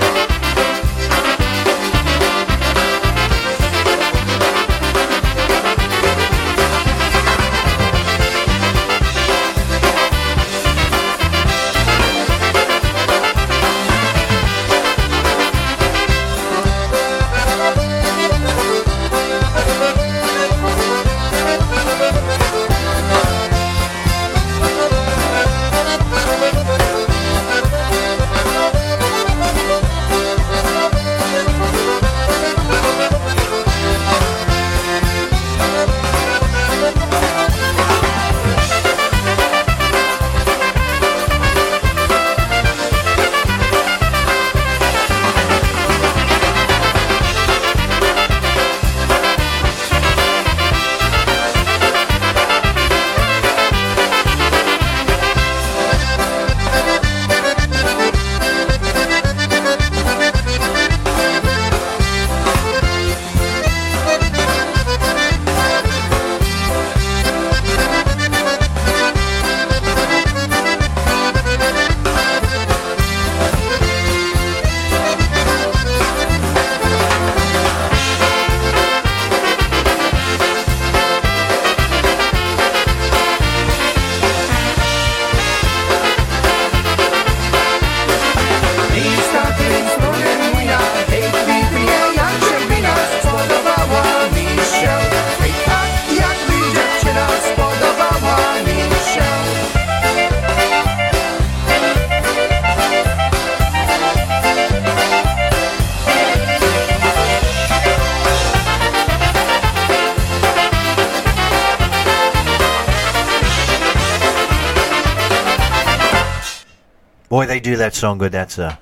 do 117.63 117.77
that 117.77 117.95
song 117.95 118.19
good. 118.19 118.33
That's 118.33 118.59
a 118.59 118.79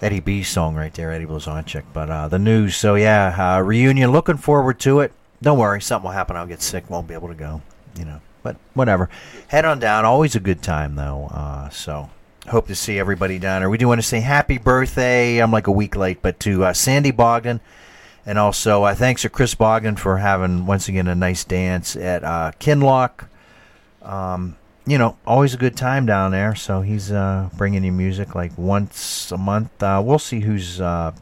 Eddie 0.00 0.20
B 0.20 0.42
song 0.42 0.74
right 0.74 0.92
there, 0.94 1.12
Eddie 1.12 1.26
Blazonczyk. 1.26 1.84
But 1.92 2.10
uh, 2.10 2.28
the 2.28 2.38
news, 2.38 2.76
so 2.76 2.94
yeah, 2.94 3.56
uh, 3.56 3.60
reunion. 3.60 4.10
Looking 4.12 4.36
forward 4.36 4.80
to 4.80 5.00
it. 5.00 5.12
Don't 5.42 5.58
worry, 5.58 5.80
something 5.80 6.06
will 6.06 6.12
happen. 6.12 6.36
I'll 6.36 6.46
get 6.46 6.62
sick, 6.62 6.88
won't 6.88 7.08
be 7.08 7.14
able 7.14 7.28
to 7.28 7.34
go. 7.34 7.62
You 7.98 8.04
know, 8.04 8.20
but 8.42 8.56
whatever. 8.74 9.10
Head 9.48 9.64
on 9.64 9.78
down. 9.78 10.04
Always 10.04 10.34
a 10.34 10.40
good 10.40 10.62
time 10.62 10.96
though. 10.96 11.28
Uh, 11.30 11.68
so 11.68 12.10
hope 12.48 12.66
to 12.68 12.74
see 12.74 12.98
everybody 12.98 13.38
down 13.38 13.62
there. 13.62 13.70
We 13.70 13.78
do 13.78 13.88
want 13.88 14.00
to 14.00 14.06
say 14.06 14.20
happy 14.20 14.58
birthday. 14.58 15.38
I'm 15.38 15.52
like 15.52 15.66
a 15.66 15.72
week 15.72 15.94
late, 15.94 16.22
but 16.22 16.40
to 16.40 16.64
uh, 16.64 16.72
Sandy 16.72 17.10
Bogdan. 17.10 17.60
And 18.24 18.38
also, 18.38 18.84
uh, 18.84 18.94
thanks 18.94 19.22
to 19.22 19.28
Chris 19.28 19.54
Bogdan 19.54 19.96
for 19.96 20.18
having 20.18 20.66
once 20.66 20.88
again 20.88 21.08
a 21.08 21.14
nice 21.14 21.42
dance 21.42 21.96
at 21.96 22.22
uh, 22.22 22.52
Kinloch. 22.60 23.26
Um, 24.00 24.56
you 24.86 24.98
know, 24.98 25.16
always 25.26 25.54
a 25.54 25.56
good 25.56 25.76
time 25.76 26.06
down 26.06 26.30
there. 26.32 26.54
So 26.54 26.80
he's 26.80 27.12
uh, 27.12 27.48
bringing 27.56 27.84
you 27.84 27.92
music 27.92 28.34
like 28.34 28.56
once 28.58 29.30
a 29.30 29.38
month. 29.38 29.82
Uh, 29.82 30.02
we'll 30.04 30.18
see 30.18 30.40
who's 30.40 30.80
uh, 30.80 31.12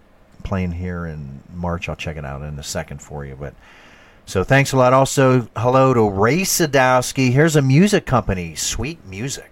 playing 0.42 0.72
here 0.72 1.06
in 1.06 1.40
March. 1.54 1.88
I'll 1.88 1.96
check 1.96 2.16
it 2.16 2.24
out 2.24 2.42
in 2.42 2.58
a 2.58 2.62
second 2.62 3.02
for 3.02 3.24
you. 3.24 3.36
But 3.38 3.54
so 4.26 4.44
thanks 4.44 4.72
a 4.72 4.76
lot. 4.76 4.92
Also, 4.92 5.48
hello 5.56 5.92
to 5.92 6.08
Ray 6.08 6.42
Sadowski. 6.42 7.32
Here's 7.32 7.56
a 7.56 7.62
music 7.62 8.06
company, 8.06 8.54
Sweet 8.54 9.04
Music. 9.06 9.50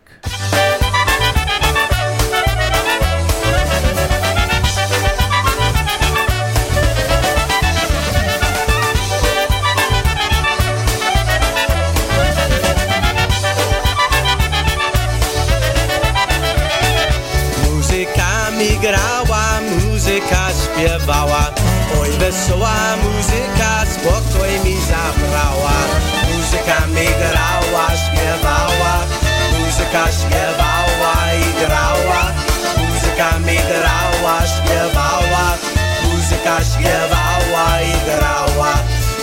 Śpiewała 36.65 37.81
i 37.83 38.11
grała. 38.11 38.73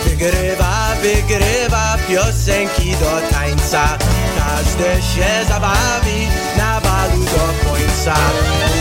Wygrywa, 0.04 0.94
wygrywa 1.02 1.96
piosenki 2.08 2.90
do 2.96 3.20
tańca. 3.30 3.98
Każdy 4.38 5.02
się 5.02 5.44
zabawi 5.48 6.28
na 6.56 6.80
balu 6.80 7.24
do 7.24 7.68
końca. 7.68 8.14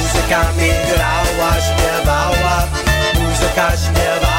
Muzyka 0.03 0.41
mi 0.57 0.69
grała, 0.95 1.51
śpiewała 1.61 2.67
Muzyka 3.19 3.71
śpiewała 3.77 4.34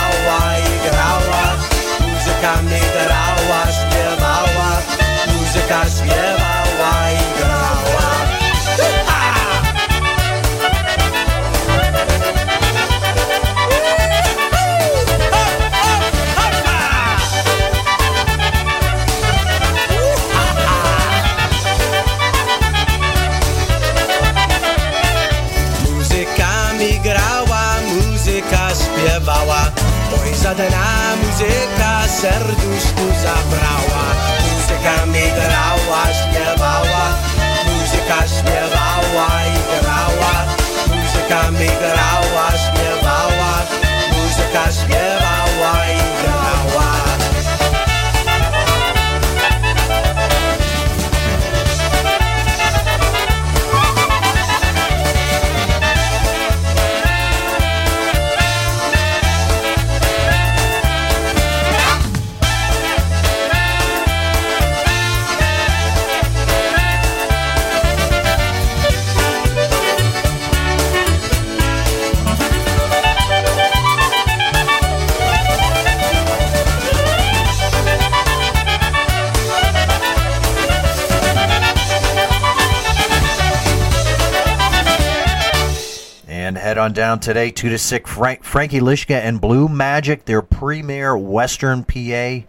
down 87.06 87.20
today, 87.20 87.52
2 87.52 87.68
to 87.68 87.78
6, 87.78 88.10
Frank, 88.10 88.42
Frankie 88.42 88.80
Lishka 88.80 89.14
and 89.14 89.40
Blue 89.40 89.68
Magic, 89.68 90.24
their 90.24 90.42
premier 90.42 91.16
Western 91.16 91.84
PA 91.84 92.44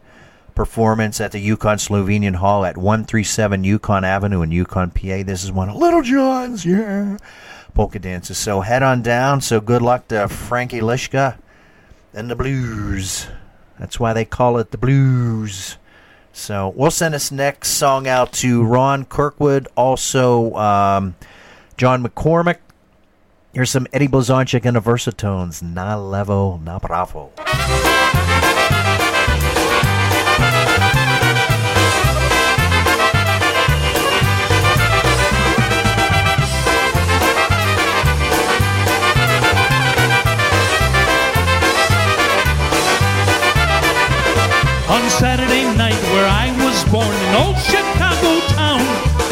performance 0.55 1.21
at 1.21 1.31
the 1.31 1.37
Yukon 1.37 1.77
Slovenian 1.77 2.33
Hall 2.33 2.65
at 2.65 2.75
137 2.75 3.63
Yukon 3.63 4.03
Avenue 4.03 4.41
in 4.41 4.49
Yukon, 4.49 4.89
PA. 4.89 5.21
This 5.21 5.43
is 5.43 5.51
one 5.51 5.69
of 5.69 5.75
Little 5.75 6.01
John's, 6.01 6.65
yeah, 6.65 7.17
polka 7.75 7.99
dances. 7.99 8.39
So 8.39 8.61
head 8.61 8.81
on 8.81 9.03
down. 9.03 9.41
So 9.41 9.61
good 9.61 9.83
luck 9.83 10.07
to 10.07 10.27
Frankie 10.27 10.79
Lishka 10.79 11.37
and 12.11 12.27
the 12.27 12.35
Blues. 12.35 13.27
That's 13.77 13.99
why 13.99 14.13
they 14.13 14.25
call 14.25 14.57
it 14.57 14.71
the 14.71 14.79
Blues. 14.79 15.77
So 16.33 16.73
we'll 16.75 16.89
send 16.89 17.13
this 17.13 17.31
next 17.31 17.69
song 17.73 18.07
out 18.07 18.33
to 18.33 18.63
Ron 18.63 19.05
Kirkwood, 19.05 19.67
also 19.75 20.55
um, 20.55 21.13
John 21.77 22.03
McCormick. 22.03 22.57
Here's 23.57 23.71
some 23.71 23.87
Eddie 23.91 24.07
Blazonczyk 24.07 24.65
and 24.65 24.75
the 24.75 24.79
Versatones. 24.79 25.63
Na 25.63 25.95
levo, 25.95 26.61
na 26.61 26.77
bravo. 26.77 27.31
On 44.87 45.09
Saturday 45.09 45.63
night, 45.75 45.95
where 46.13 46.29
I 46.29 46.53
was 46.63 46.83
born 46.91 47.07
in 47.07 47.35
old 47.35 47.55
town, 47.55 47.96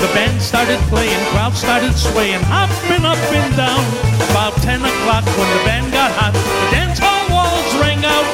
the 0.05 0.13
band 0.13 0.41
started 0.41 0.77
playing, 0.93 1.17
crowd 1.33 1.53
started 1.55 1.93
swaying, 1.97 2.41
hopping 2.45 3.05
up 3.05 3.17
and 3.33 3.49
down. 3.57 3.81
About 4.29 4.53
10 4.61 4.85
o'clock, 4.85 5.25
when 5.33 5.49
the 5.57 5.61
band 5.65 5.89
got 5.91 6.11
hot, 6.13 6.33
the 6.33 6.67
dance 6.69 6.99
hall 7.01 7.25
walls 7.33 7.71
rang 7.81 8.05
out. 8.05 8.27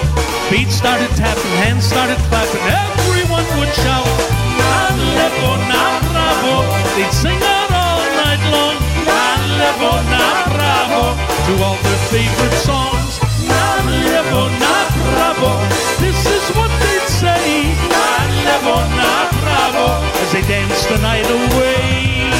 Beats 0.51 0.75
started 0.75 1.07
tapping, 1.15 1.55
hands 1.63 1.87
started 1.87 2.19
clapping, 2.27 2.65
everyone 2.67 3.47
would 3.55 3.71
shout, 3.79 4.09
Na 4.59 4.91
levo, 5.15 5.51
na 5.71 5.83
bravo. 6.11 6.55
They'd 6.99 7.13
sing 7.15 7.39
out 7.39 7.71
all 7.71 8.03
night 8.19 8.43
long, 8.51 8.75
Na 9.07 9.23
levo, 9.55 9.93
na 10.11 10.25
bravo, 10.51 11.03
to 11.15 11.53
all 11.63 11.79
their 11.87 12.01
favorite 12.11 12.57
songs. 12.67 13.13
Na 13.47 13.63
levo, 14.11 14.43
na 14.59 14.75
bravo. 15.07 15.51
This 16.03 16.19
is 16.35 16.45
what 16.57 16.71
they'd 16.83 17.07
say. 17.07 17.71
Na 17.87 18.07
levo, 18.43 18.75
na 18.99 19.11
bravo, 19.39 20.00
as 20.31 20.47
they 20.47 20.47
dance 20.47 20.85
the 20.85 20.97
night 20.99 21.25
away. 21.25 22.31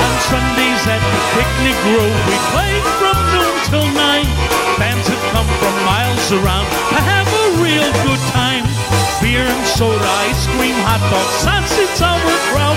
On 0.00 0.14
Sundays 0.20 0.86
at 0.86 1.00
the 1.00 1.20
picnic 1.36 1.76
grove, 1.82 2.18
we 2.28 2.36
played 2.52 2.84
from 2.98 3.16
noon 3.32 3.54
till 3.68 3.88
nine. 3.92 4.28
Bands 4.78 5.08
had 5.08 5.20
come 5.32 5.48
from 5.60 5.74
miles 5.84 6.32
around 6.32 6.66
to 6.90 7.00
have 7.00 7.26
a 7.26 7.62
real 7.62 7.92
good 8.04 8.20
time. 8.32 8.64
Beer 9.20 9.46
and 9.46 9.66
soda, 9.66 10.21
hot 10.92 11.00
dogs, 11.08 11.34
sausage, 11.40 11.94
sauerkraut. 11.96 12.76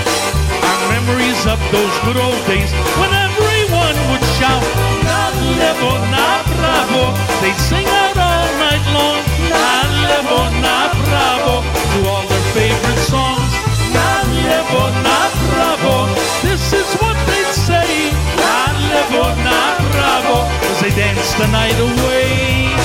Our 0.64 0.80
memories 0.88 1.40
of 1.44 1.60
those 1.68 1.94
good 2.08 2.16
old 2.16 2.40
days 2.48 2.72
when 2.96 3.12
everyone 3.12 3.96
would 4.08 4.24
shout, 4.40 4.64
Na 5.04 5.20
levo, 5.60 5.92
na 6.08 6.28
bravo. 6.56 7.02
They 7.44 7.52
sing 7.68 7.84
out 7.84 8.16
all 8.16 8.48
night 8.56 8.84
long, 8.96 9.20
Na 9.52 9.68
levo, 10.08 10.40
na 10.64 10.76
bravo, 11.04 11.54
to 11.60 11.98
all 12.08 12.24
their 12.24 12.46
favorite 12.56 13.02
songs. 13.04 13.52
Na 13.92 14.08
levo, 14.48 14.82
na 15.04 15.18
bravo. 15.52 15.94
This 16.40 16.72
is 16.72 16.88
what 17.00 17.16
they'd 17.28 17.52
say, 17.68 18.16
Na 18.40 18.56
levo, 18.92 19.24
na 19.44 19.60
bravo, 19.92 20.36
as 20.72 20.80
they 20.80 20.92
dance 20.96 21.34
the 21.34 21.48
night 21.52 21.76
away. 21.76 22.75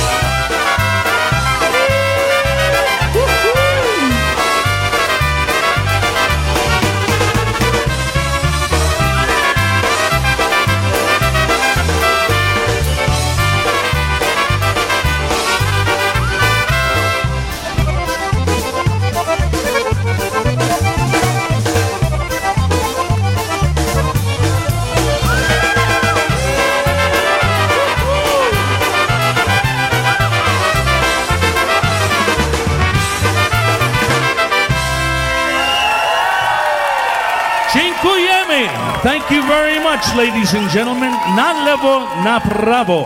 Thank 39.01 39.31
you 39.31 39.41
very 39.47 39.79
much, 39.79 40.15
ladies 40.15 40.53
and 40.53 40.69
gentlemen. 40.69 41.09
Na 41.35 41.65
lewo, 41.65 42.05
na 42.23 42.39
prawo. 42.39 43.05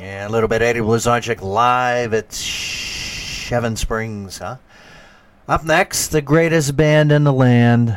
Yeah, 0.00 0.26
a 0.26 0.30
little 0.30 0.48
bit 0.48 0.62
Eddie 0.62 0.80
Blazonczyk 0.80 1.42
live 1.42 2.12
at 2.12 2.32
Seven 2.32 3.76
Springs, 3.76 4.38
huh? 4.38 4.56
Up 5.46 5.64
next, 5.64 6.08
the 6.08 6.20
greatest 6.20 6.76
band 6.76 7.12
in 7.12 7.22
the 7.22 7.32
land, 7.32 7.96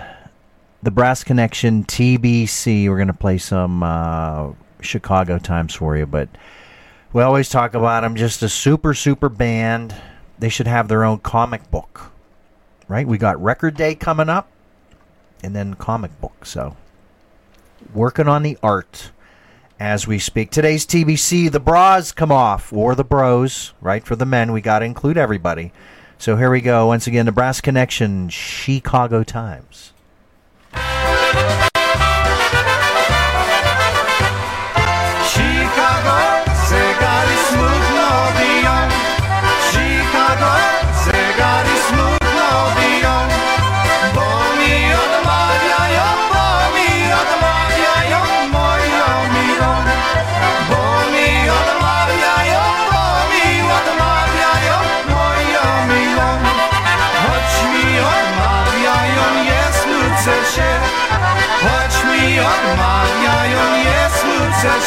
the 0.84 0.91
Brass 0.91 1.24
Connection 1.24 1.84
TBC. 1.84 2.88
We're 2.88 2.98
going 2.98 3.08
to 3.08 3.13
play 3.13 3.39
some 3.39 3.82
uh, 3.82 4.52
Chicago 4.82 5.39
times 5.39 5.74
for 5.74 5.98
you, 5.98 6.06
but 6.06 6.30
we 7.12 7.24
always 7.24 7.50
talk 7.50 7.74
about 7.74 8.02
them. 8.02 8.15
Just 8.15 8.43
a 8.43 8.50
super, 8.50 8.93
super 8.93 9.30
band. 9.30 9.96
They 10.38 10.50
should 10.50 10.67
have 10.67 10.88
their 10.89 11.04
own 11.04 11.17
comic 11.20 11.72
book, 11.72 12.12
right? 12.88 13.08
We 13.08 13.17
got 13.17 13.41
Record 13.41 13.76
Day 13.76 13.95
coming 13.95 14.30
up, 14.30 14.50
and 15.43 15.56
then 15.56 15.76
comic 15.76 16.19
book. 16.19 16.45
So, 16.45 16.76
working 17.93 18.28
on 18.28 18.43
the 18.43 18.58
art 18.63 19.12
as 19.80 20.08
we 20.08 20.19
speak. 20.19 20.50
Today's 20.50 20.86
TBC, 20.86 21.52
the 21.52 21.60
bras 21.60 22.12
come 22.12 22.32
off, 22.32 22.73
or 22.73 22.95
the 22.95 23.04
bros, 23.04 23.73
right? 23.82 24.04
For 24.04 24.15
the 24.15 24.26
men, 24.26 24.52
we 24.52 24.62
got 24.62 24.80
to 24.80 24.86
include 24.86 25.17
everybody. 25.17 25.71
So 26.17 26.36
here 26.36 26.50
we 26.50 26.62
go. 26.62 26.88
Once 26.88 27.06
again, 27.06 27.28
the 27.28 27.32
Brass 27.32 27.62
Connection, 27.62 28.30
Chicago 28.30 29.23
Times. 29.23 29.93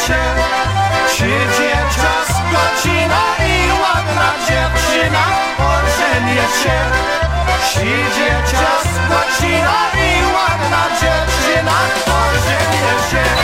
Się. 0.07 0.21
Przyjdzie 1.07 1.71
czas, 1.95 2.27
godzina 2.51 3.21
i 3.39 3.81
ładna 3.81 4.29
dziewczyna 4.47 5.23
ożenię 5.57 6.41
się. 6.63 6.77
Przyjdzie 7.61 8.31
czas, 8.51 8.87
godzina 9.09 9.77
i 9.93 10.33
ładna 10.35 10.83
dziewczyna 11.01 11.77
ożenię 12.05 12.93
się. 13.11 13.40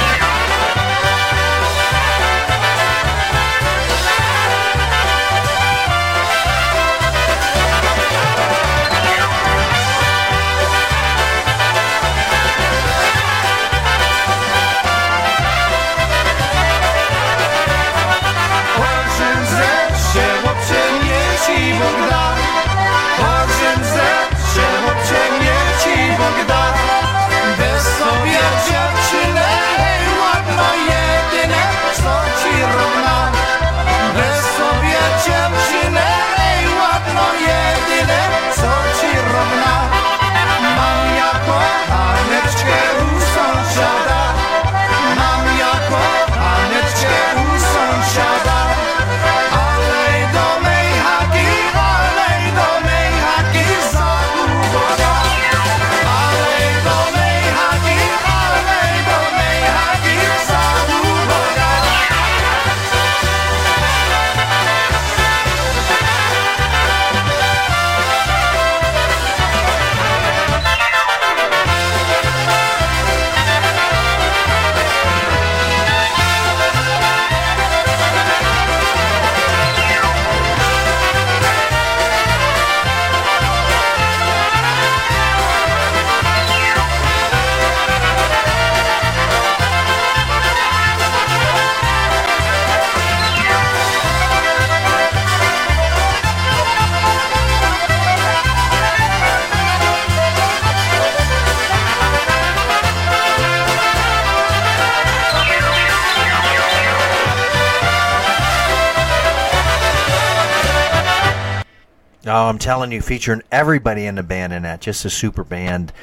I'm 112.48 112.60
telling 112.60 112.92
you, 112.92 113.02
featuring 113.02 113.44
everybody 113.52 114.06
in 114.06 114.16
the 114.16 114.24
band 114.24 114.54
in 114.54 114.64
that. 114.64 114.82
Just 114.82 115.06
a 115.06 115.10
super 115.10 115.44
band. 115.44 115.94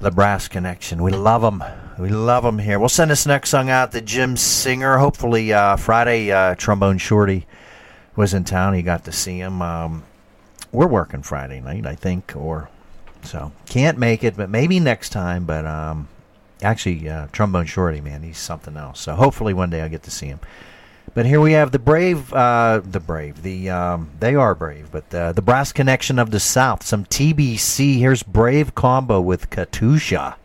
The 0.00 0.10
Brass 0.10 0.46
Connection. 0.46 1.02
We 1.02 1.10
love 1.10 1.42
them. 1.42 1.62
We 1.98 2.10
love 2.10 2.44
them 2.44 2.60
here. 2.60 2.78
We'll 2.78 2.88
send 2.88 3.10
this 3.10 3.26
next 3.26 3.50
song 3.50 3.68
out 3.68 3.90
to 3.92 4.00
Jim 4.00 4.36
Singer. 4.36 4.98
Hopefully, 4.98 5.52
uh, 5.52 5.76
Friday, 5.76 6.30
uh, 6.30 6.54
Trombone 6.54 6.98
Shorty 6.98 7.46
was 8.14 8.32
in 8.32 8.44
town. 8.44 8.74
He 8.74 8.82
got 8.82 9.04
to 9.06 9.12
see 9.12 9.38
him. 9.38 9.60
Um, 9.60 10.04
we're 10.70 10.86
working 10.86 11.22
Friday 11.22 11.60
night, 11.60 11.84
I 11.84 11.96
think, 11.96 12.34
or 12.36 12.70
so. 13.22 13.52
Can't 13.66 13.98
make 13.98 14.22
it, 14.22 14.36
but 14.36 14.50
maybe 14.50 14.78
next 14.78 15.10
time. 15.10 15.44
But 15.44 15.66
um, 15.66 16.08
actually, 16.62 17.08
uh, 17.08 17.26
Trombone 17.32 17.66
Shorty, 17.66 18.00
man, 18.00 18.22
he's 18.22 18.38
something 18.38 18.76
else. 18.76 19.00
So 19.00 19.14
hopefully 19.14 19.52
one 19.52 19.70
day 19.70 19.82
I'll 19.82 19.88
get 19.88 20.04
to 20.04 20.10
see 20.10 20.26
him. 20.26 20.40
But 21.14 21.26
here 21.26 21.40
we 21.40 21.52
have 21.52 21.72
the 21.72 21.78
brave, 21.78 22.32
uh, 22.32 22.80
the 22.84 23.00
brave, 23.00 23.42
the 23.42 23.70
um, 23.70 24.10
they 24.20 24.34
are 24.34 24.54
brave, 24.54 24.90
but 24.90 25.12
uh, 25.14 25.32
the 25.32 25.42
brass 25.42 25.72
connection 25.72 26.18
of 26.18 26.30
the 26.30 26.40
South. 26.40 26.84
Some 26.84 27.04
TBC. 27.04 27.98
Here's 27.98 28.22
Brave 28.22 28.74
combo 28.74 29.20
with 29.20 29.50
Katusha. 29.50 30.36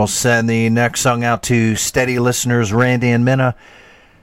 We'll 0.00 0.06
send 0.06 0.48
the 0.48 0.70
next 0.70 1.02
song 1.02 1.24
out 1.24 1.42
to 1.42 1.76
steady 1.76 2.18
listeners, 2.18 2.72
Randy 2.72 3.10
and 3.10 3.22
Minna. 3.22 3.54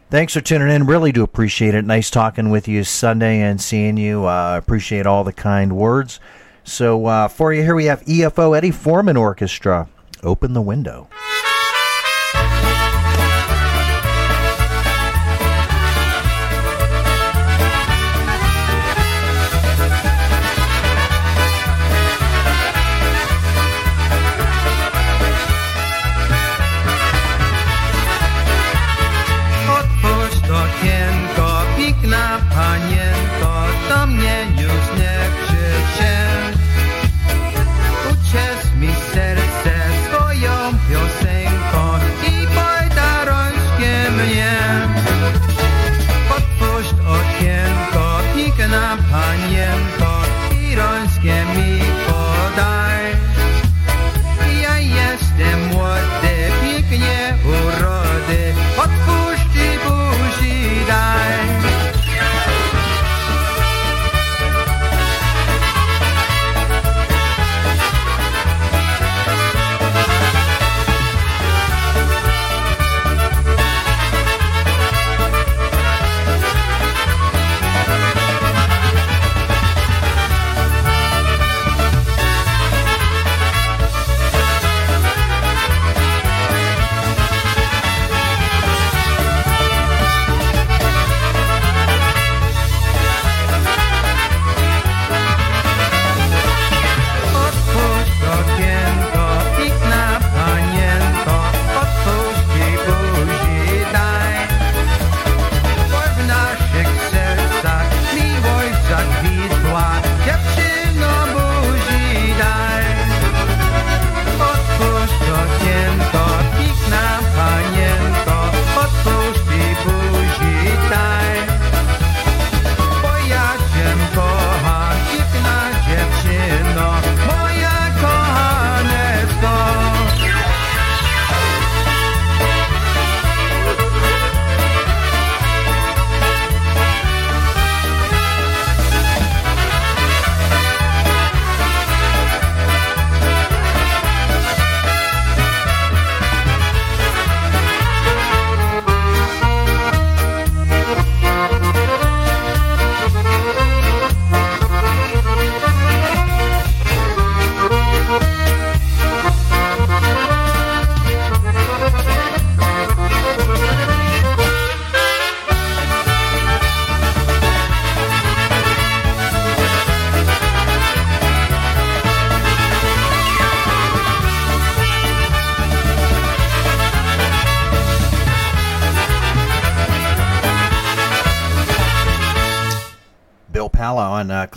Thanks 0.10 0.34
for 0.34 0.42
tuning 0.42 0.72
in. 0.72 0.88
Really 0.88 1.12
do 1.12 1.22
appreciate 1.22 1.76
it. 1.76 1.86
Nice 1.86 2.10
talking 2.10 2.50
with 2.50 2.68
you 2.68 2.84
Sunday 2.84 3.42
and 3.42 3.62
seeing 3.62 3.96
you. 3.96 4.26
Uh, 4.26 4.58
appreciate 4.58 5.06
all 5.06 5.24
the 5.24 5.32
kind 5.32 5.78
words. 5.78 6.20
So 6.64 7.06
uh, 7.06 7.28
for 7.28 7.54
you 7.54 7.62
here, 7.62 7.76
we 7.76 7.86
have 7.86 8.04
EFO 8.06 8.58
Eddie 8.58 8.72
Forman 8.72 9.18
Orchestra. 9.18 9.88
Open 10.24 10.54
the 10.54 10.64
window. 10.64 11.10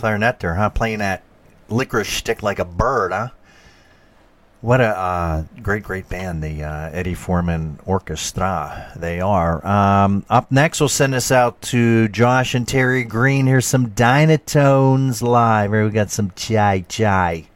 Clarinet 0.01 0.39
there, 0.39 0.55
huh? 0.55 0.69
Playing 0.69 0.99
that 0.99 1.21
licorice 1.69 2.09
stick 2.09 2.41
like 2.41 2.57
a 2.57 2.65
bird, 2.65 3.11
huh? 3.11 3.29
What 4.61 4.81
a 4.81 4.97
uh, 4.97 5.43
great, 5.61 5.83
great 5.83 6.09
band, 6.09 6.43
the 6.43 6.63
uh, 6.63 6.89
Eddie 6.91 7.13
Forman 7.13 7.79
Orchestra. 7.85 8.91
They 8.95 9.21
are. 9.21 9.65
Um, 9.65 10.25
up 10.27 10.51
next, 10.51 10.79
we'll 10.79 10.89
send 10.89 11.13
us 11.13 11.31
out 11.31 11.61
to 11.63 12.07
Josh 12.07 12.55
and 12.55 12.67
Terry 12.67 13.03
Green. 13.03 13.45
Here's 13.45 13.65
some 13.67 13.91
Dynatones 13.91 15.21
live. 15.21 15.71
Here 15.71 15.85
we 15.85 15.91
got 15.91 16.09
some 16.09 16.31
Chai 16.35 16.81
Chai. 16.89 17.47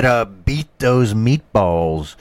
Bit 0.00 0.08
of 0.08 0.46
beat 0.46 0.78
those 0.78 1.12
meatballs 1.12 2.16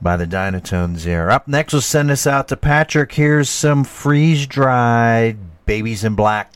by 0.00 0.16
the 0.16 0.26
Dynatones 0.26 1.04
there. 1.04 1.30
Up 1.30 1.46
next, 1.46 1.74
we'll 1.74 1.82
send 1.82 2.10
us 2.10 2.26
out 2.26 2.48
to 2.48 2.56
Patrick. 2.56 3.12
Here's 3.12 3.50
some 3.50 3.84
freeze 3.84 4.46
dried 4.46 5.36
babies 5.66 6.04
in 6.04 6.14
black. 6.14 6.55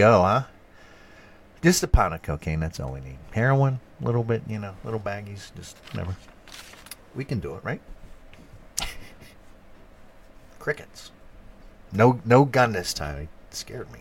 Go, 0.00 0.22
huh? 0.22 0.42
Just 1.62 1.82
a 1.82 1.88
pound 1.88 2.14
of 2.14 2.22
cocaine, 2.22 2.60
that's 2.60 2.80
all 2.80 2.92
we 2.92 3.00
need. 3.00 3.18
Heroin, 3.32 3.80
a 4.00 4.04
little 4.04 4.24
bit, 4.24 4.42
you 4.48 4.58
know, 4.58 4.74
little 4.82 5.00
baggies, 5.00 5.54
just 5.54 5.76
whatever. 5.92 6.16
We 7.14 7.24
can 7.24 7.38
do 7.38 7.54
it, 7.54 7.62
right? 7.62 7.80
Crickets. 10.58 11.10
No 11.92 12.20
no 12.24 12.44
gun 12.44 12.72
this 12.72 12.94
time. 12.94 13.22
It 13.22 13.28
scared 13.54 13.92
me. 13.92 14.00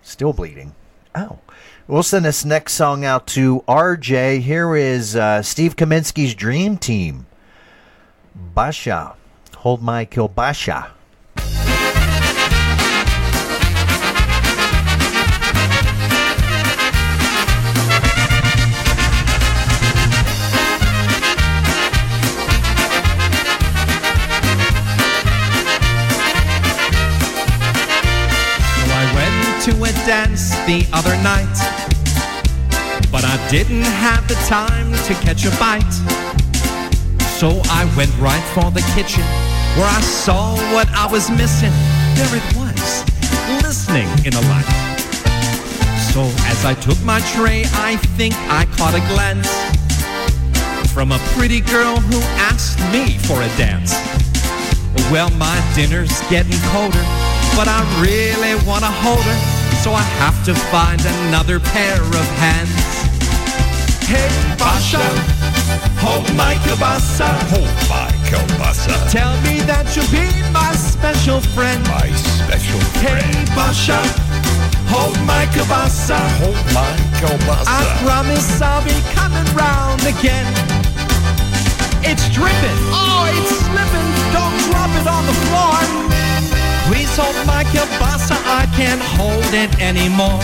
Still 0.00 0.32
bleeding. 0.32 0.74
Ow. 1.16 1.38
We'll 1.86 2.02
send 2.02 2.24
this 2.24 2.44
next 2.44 2.74
song 2.74 3.04
out 3.04 3.26
to 3.28 3.62
RJ. 3.68 4.40
Here 4.40 4.74
is 4.74 5.16
uh, 5.16 5.42
Steve 5.42 5.76
Kaminsky's 5.76 6.34
Dream 6.34 6.78
Team. 6.78 7.26
Basha. 8.34 9.16
Hold 9.56 9.82
my 9.82 10.06
kielbasa. 10.06 10.90
To 29.64 29.72
a 29.82 29.92
dance 30.04 30.50
the 30.66 30.86
other 30.92 31.16
night, 31.22 31.56
but 33.10 33.24
I 33.24 33.48
didn't 33.50 33.80
have 33.80 34.28
the 34.28 34.34
time 34.44 34.92
to 34.92 35.14
catch 35.24 35.46
a 35.46 35.50
bite. 35.56 35.94
So 37.40 37.48
I 37.72 37.90
went 37.96 38.12
right 38.18 38.44
for 38.52 38.70
the 38.70 38.84
kitchen, 38.94 39.24
where 39.80 39.88
I 39.88 40.02
saw 40.02 40.54
what 40.74 40.86
I 40.90 41.06
was 41.10 41.30
missing. 41.30 41.72
There 42.12 42.28
it 42.36 42.44
was, 42.52 43.04
listening 43.64 44.08
in 44.26 44.34
a 44.34 44.44
light. 44.52 44.68
So 46.12 46.28
as 46.44 46.66
I 46.66 46.74
took 46.74 47.00
my 47.02 47.20
tray, 47.32 47.64
I 47.72 47.96
think 48.20 48.34
I 48.52 48.66
caught 48.76 48.92
a 48.92 49.00
glance 49.16 49.48
from 50.92 51.10
a 51.10 51.18
pretty 51.32 51.60
girl 51.60 51.96
who 51.96 52.20
asked 52.52 52.78
me 52.92 53.16
for 53.16 53.40
a 53.40 53.48
dance. 53.56 53.94
Well, 55.10 55.30
my 55.40 55.56
dinner's 55.74 56.12
getting 56.28 56.60
colder, 56.68 57.04
but 57.56 57.66
I 57.66 57.80
really 58.04 58.54
wanna 58.66 58.92
hold 59.02 59.24
her, 59.24 59.53
so 59.84 59.92
I 59.92 60.08
have 60.24 60.42
to 60.46 60.54
find 60.72 60.98
another 61.04 61.60
pair 61.60 62.00
of 62.00 62.26
hands. 62.40 62.72
Hey, 64.08 64.32
Basha, 64.56 64.96
oh, 64.96 65.20
hold 66.00 66.24
my 66.34 66.54
kielbasa. 66.64 67.28
Hold 67.52 67.68
oh, 67.68 67.92
my 67.92 68.08
kielbasa. 68.24 68.96
Tell 69.12 69.36
me 69.44 69.60
that 69.68 69.84
you'll 69.92 70.08
be 70.08 70.24
my 70.56 70.72
special 70.72 71.44
friend. 71.52 71.84
My 71.84 72.08
special 72.16 72.80
friend. 72.96 73.28
Hey, 73.28 73.44
Basha, 73.52 74.00
oh, 74.00 74.88
hold 74.88 75.20
my 75.28 75.44
kielbasa. 75.52 76.16
Hold 76.40 76.64
my 76.72 76.88
kielbasa. 77.20 77.68
I 77.68 77.84
promise 78.00 78.62
I'll 78.64 78.80
be 78.88 78.96
coming 79.12 79.44
round 79.52 80.00
again. 80.08 80.48
It's 82.00 82.24
dripping. 82.32 82.80
Oh, 82.88 83.28
it's 83.36 83.52
slipping. 83.68 84.08
Don't 84.32 84.56
drop 84.64 84.88
it 84.96 85.04
on 85.04 85.26
the 85.28 85.36
floor. 85.44 86.23
Please 86.86 87.16
hold 87.16 87.46
my 87.46 87.64
kielbasa. 87.64 88.36
I 88.46 88.66
can't 88.76 89.00
hold 89.00 89.54
it 89.54 89.80
anymore. 89.80 90.40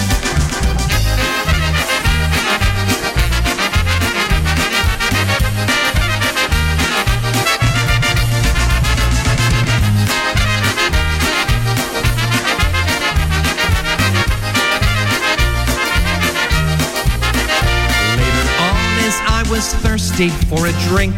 Was 19.50 19.74
thirsty 19.74 20.28
for 20.28 20.68
a 20.68 20.72
drink, 20.88 21.14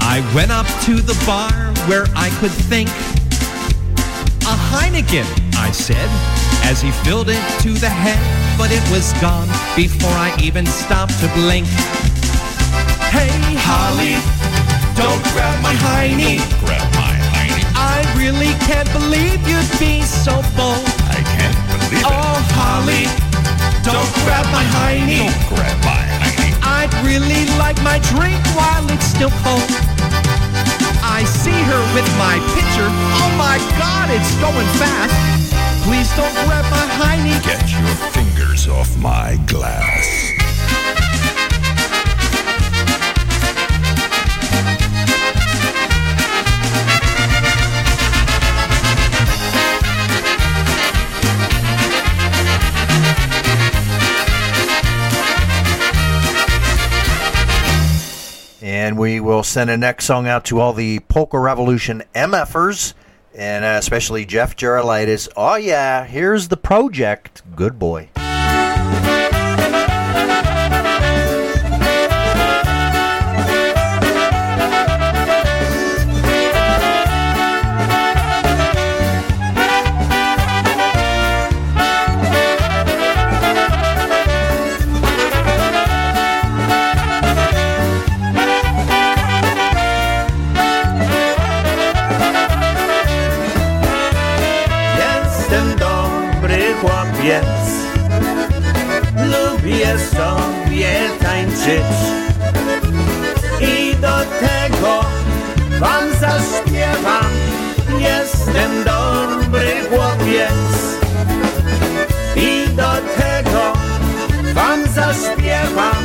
I 0.00 0.22
went 0.34 0.50
up 0.50 0.66
to 0.86 0.94
the 1.02 1.12
bar 1.26 1.52
where 1.86 2.06
I 2.16 2.30
could 2.40 2.50
think. 2.50 2.88
Heineken, 4.72 5.28
I 5.60 5.70
said, 5.70 6.08
as 6.64 6.80
he 6.80 6.90
filled 7.04 7.28
it 7.28 7.42
to 7.60 7.72
the 7.76 7.90
head, 7.92 8.16
but 8.56 8.72
it 8.72 8.80
was 8.90 9.12
gone 9.20 9.48
before 9.76 10.16
I 10.16 10.34
even 10.40 10.64
stopped 10.64 11.20
to 11.20 11.28
blink. 11.36 11.68
Hey, 13.12 13.28
Holly, 13.68 14.16
don't 14.96 15.20
grab 15.36 15.60
my 15.60 15.76
Heine. 15.76 16.40
Grab 16.64 16.88
my 16.96 17.12
Heine. 17.36 17.68
I 17.76 18.00
really 18.16 18.56
can't 18.64 18.88
believe 18.96 19.44
you'd 19.44 19.68
be 19.76 20.00
so 20.00 20.40
bold. 20.56 20.88
I 21.12 21.20
can't 21.36 21.58
believe 21.68 22.00
it. 22.00 22.08
Oh, 22.08 22.40
Holly, 22.56 23.04
don't 23.84 24.08
grab 24.24 24.48
my 24.56 24.64
Heine. 24.64 25.28
Don't 25.28 25.42
grab 25.52 25.76
my 25.84 26.00
Heine. 26.24 26.56
I'd 26.64 26.92
really 27.04 27.44
like 27.60 27.76
my 27.84 28.00
drink 28.16 28.40
while 28.56 28.88
it's 28.88 29.04
still 29.04 29.32
cold. 29.44 29.68
I 31.04 31.28
see 31.28 31.60
her 31.70 31.82
with 31.92 32.08
my 32.16 32.40
pitcher. 32.56 32.88
Oh 33.20 33.30
my 33.36 33.60
god, 33.76 33.91
it's 34.14 34.34
going 34.36 34.66
fast. 34.76 35.84
Please 35.84 36.14
don't 36.16 36.32
grab 36.44 36.64
my 36.70 36.86
Heine. 37.00 37.40
Get 37.42 37.72
your 37.72 37.94
fingers 38.12 38.68
off 38.68 38.96
my 38.98 39.38
glass. 39.46 40.32
And 58.60 58.98
we 58.98 59.20
will 59.20 59.42
send 59.42 59.70
a 59.70 59.76
next 59.76 60.04
song 60.04 60.26
out 60.26 60.44
to 60.46 60.60
all 60.60 60.72
the 60.72 61.00
Polka 61.00 61.38
Revolution 61.38 62.02
MFers, 62.14 62.94
and 63.34 63.64
uh, 63.64 63.76
especially 63.78 64.24
Jeff 64.24 64.56
Gerolitis. 64.56 65.28
Oh, 65.36 65.56
yeah, 65.56 66.04
here's 66.04 66.48
the 66.48 66.56
project. 66.56 67.42
Good 67.56 67.78
boy. 67.78 68.08
Dobry 109.52 109.72
chłopiec. 109.90 110.72
I 112.36 112.68
do 112.76 112.92
tego 113.16 113.72
wam 114.54 114.80
zaśpiewam. 114.94 116.04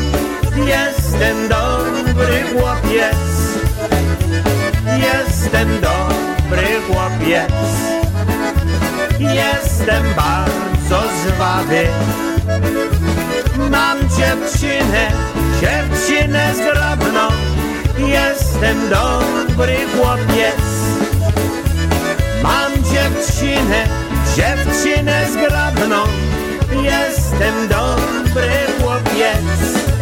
Jestem 0.68 1.48
dobry 1.48 2.44
chłopiec. 2.54 3.18
Jestem 4.98 5.70
dobry 5.82 6.68
chłopiec. 6.88 7.54
Jestem 9.20 10.04
bardzo 10.16 11.04
żwawy 11.26 11.88
Mam 13.70 13.98
dziewczynę, 14.00 15.12
dziewczynę 15.62 16.54
zgrabną, 16.56 17.28
jestem 17.98 18.78
dobry 18.90 19.78
chłopiec. 19.96 21.07
Mam 22.48 22.72
dziewczynę, 22.74 23.88
dziewczynę 24.36 25.26
zgrabną, 25.32 26.04
jestem 26.84 27.68
dobry 27.68 28.52
chłopiec. 28.80 29.97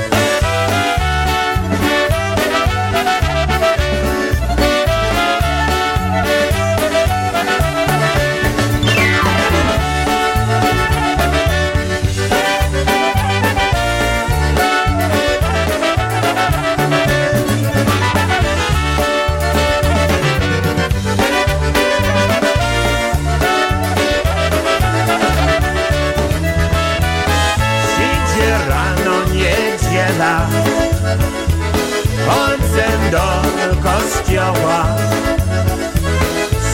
Kościoła 34.35 34.85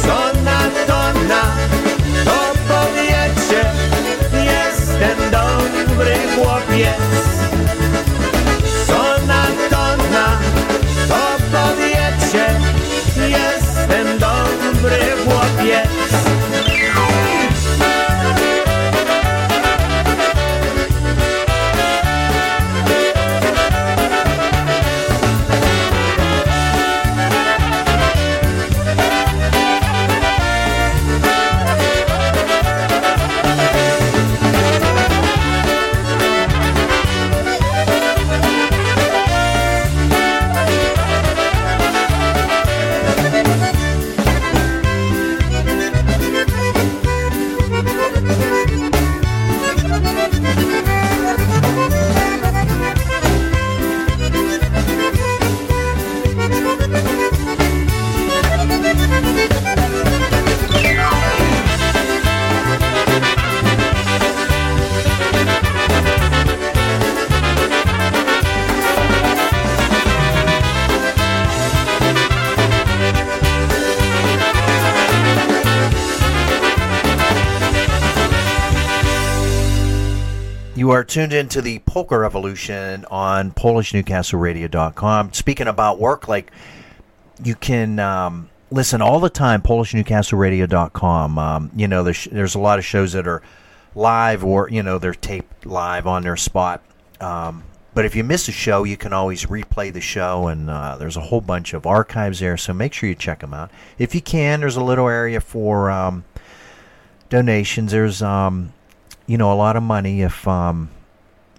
Sonatona 0.02 1.42
To 2.26 2.54
powiecie. 2.68 3.72
Jestem 4.34 5.18
dobry 5.32 6.16
chłopiec. 6.36 7.02
Sonatona 8.88 10.38
To 11.08 11.38
powiecie. 11.52 12.46
Jestem 13.18 14.20
dobry 14.20 15.00
chłopiec 15.26 16.11
tuned 81.12 81.34
into 81.34 81.62
the 81.62 81.80
Polka 81.80 82.18
Revolution 82.18 83.04
on 83.12 83.52
PolishNewcastleRadio.com. 83.52 85.34
Speaking 85.34 85.68
about 85.68 86.00
work, 86.00 86.30
like 86.30 86.52
you 87.44 87.54
can 87.54 88.00
um, 88.00 88.50
listen 88.72 89.02
all 89.02 89.20
the 89.20 89.30
time, 89.30 89.62
PolishNewcastleRadio.com. 89.62 91.38
Um, 91.38 91.70
you 91.76 91.90
know, 91.90 92.04
there's, 92.04 92.24
there's 92.32 92.56
a 92.56 92.60
lot 92.60 92.80
of 92.80 92.86
shows 92.86 93.12
that 93.12 93.28
are 93.28 93.42
live 93.94 94.46
or, 94.46 94.70
you 94.70 94.82
know, 94.84 95.00
they're 95.00 95.14
taped 95.14 95.66
live 95.66 96.08
on 96.08 96.24
their 96.24 96.38
spot. 96.38 96.82
Um, 97.20 97.66
but 97.94 98.06
if 98.06 98.16
you 98.16 98.24
miss 98.24 98.48
a 98.48 98.54
show, 98.54 98.86
you 98.86 98.96
can 98.96 99.12
always 99.12 99.48
replay 99.48 99.92
the 99.92 100.00
show, 100.00 100.48
and 100.48 100.70
uh, 100.70 100.96
there's 100.96 101.18
a 101.18 101.22
whole 101.22 101.42
bunch 101.42 101.74
of 101.74 101.86
archives 101.86 102.40
there, 102.40 102.56
so 102.56 102.74
make 102.74 102.94
sure 102.94 103.10
you 103.10 103.16
check 103.16 103.42
them 103.42 103.54
out. 103.54 103.70
If 103.98 104.16
you 104.16 104.22
can, 104.22 104.62
there's 104.62 104.78
a 104.78 104.84
little 104.84 105.10
area 105.10 105.42
for 105.42 105.92
um, 105.92 106.24
donations. 107.28 107.92
There's, 107.92 108.22
um, 108.22 108.72
you 109.28 109.38
know, 109.38 109.52
a 109.52 109.56
lot 109.56 109.76
of 109.76 109.84
money 109.84 110.22
if, 110.22 110.48
um, 110.48 110.90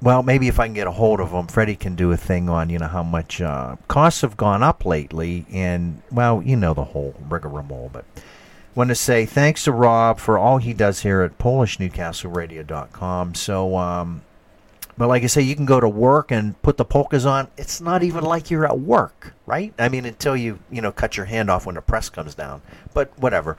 well, 0.03 0.25
maybe 0.25 0.49
if 0.49 0.59
I 0.59 0.67
can 0.67 0.75
get 0.75 0.89
a 0.89 0.93
hold 0.93 1.21
of 1.21 1.31
them, 1.31 1.47
Freddie 1.47 1.77
can 1.77 1.95
do 1.95 2.11
a 2.11 2.17
thing 2.17 2.49
on, 2.49 2.69
you 2.69 2.79
know, 2.81 2.89
how 2.89 3.05
much 3.05 3.41
uh, 3.41 3.77
costs 3.87 4.23
have 4.23 4.37
gone 4.37 4.63
up 4.63 4.85
lately, 4.85 5.47
and, 5.53 6.03
well, 6.11 6.43
you 6.43 6.57
know, 6.57 6.75
the 6.75 6.85
whole 6.85 7.15
rigmarole. 7.29 7.89
But 7.93 8.05
want 8.75 8.89
to 8.89 8.97
say 8.97 9.27
thanks 9.27 9.63
to 9.65 9.73
Rob 9.73 10.19
for 10.19 10.37
all 10.37 10.59
he 10.59 10.73
does 10.73 11.03
here 11.03 11.23
at 11.23 11.39
PolishNewcastleRadio.com. 11.39 13.37
So, 13.37 13.77
um, 13.77 14.23
but 14.99 15.07
like 15.09 15.23
I 15.23 15.27
say, 15.27 15.43
you 15.43 15.55
can 15.55 15.67
go 15.67 15.79
to 15.79 15.89
work 15.89 16.33
and 16.33 16.61
put 16.63 16.79
the 16.79 16.85
polkas 16.85 17.25
on. 17.25 17.49
It's 17.57 17.81
not 17.81 18.03
even 18.03 18.25
like 18.25 18.51
you're 18.51 18.67
at 18.67 18.81
work, 18.81 19.35
right? 19.47 19.73
I 19.79 19.89
mean, 19.89 20.05
until 20.05 20.37
you 20.37 20.59
you 20.71 20.83
know 20.83 20.93
cut 20.93 21.17
your 21.17 21.27
hand 21.27 21.49
off 21.49 21.65
when 21.65 21.77
the 21.77 21.81
press 21.81 22.09
comes 22.11 22.35
down. 22.35 22.61
But 22.93 23.17
whatever. 23.19 23.57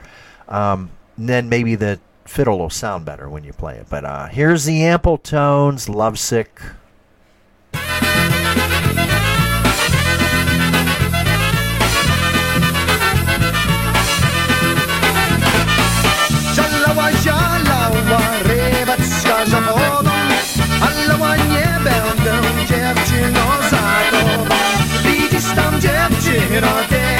Um, 0.48 0.90
then 1.16 1.48
maybe 1.48 1.74
the 1.74 1.98
fiddle 2.24 2.58
will 2.58 2.70
sound 2.70 3.04
better 3.04 3.28
when 3.28 3.44
you 3.44 3.52
play 3.52 3.76
it. 3.76 3.86
But 3.88 4.04
uh, 4.04 4.26
here's 4.26 4.64
the 4.64 4.84
ample 4.84 5.18
tones, 5.18 5.88
lovesick. 5.88 6.60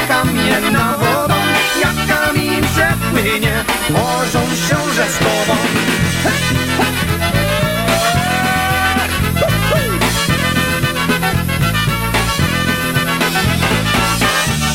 Kamienna 0.08 0.98
wodą 0.98 1.34
Jak 1.80 1.94
kamień 2.08 2.62
się 4.68 4.83
że 4.94 5.08
z 5.10 5.18
tobą 5.18 5.56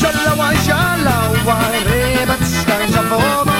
Zialała, 0.00 0.54
zialała, 0.54 1.58
rybacka 1.86 2.92
za 2.92 3.02
wodą 3.02 3.52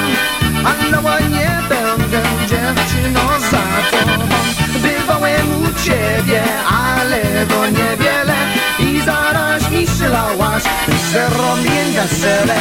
Alała, 0.64 1.20
nie 1.20 1.62
będę 1.68 2.22
dziewczyno 2.48 3.20
za 3.50 3.62
tobą. 3.90 4.24
Bywałem 4.82 5.62
u 5.62 5.84
ciebie, 5.84 6.42
ale 6.66 7.46
to 7.46 7.66
niewiele. 7.66 8.36
I 8.78 9.00
zaraz 9.00 9.70
myślałaś, 9.70 10.62
że 11.12 11.28
robię 11.28 11.92
gazelę 11.94 12.56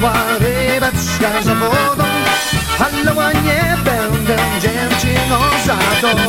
żalała, 0.00 0.14
rybeczka 0.38 1.42
za 1.42 1.54
wodą. 1.54 2.04
Hallała, 2.78 3.32
nie 3.32 3.76
będę 3.84 4.36
dziewczyną 4.60 5.38
za 5.66 5.76
tobą 6.00 6.22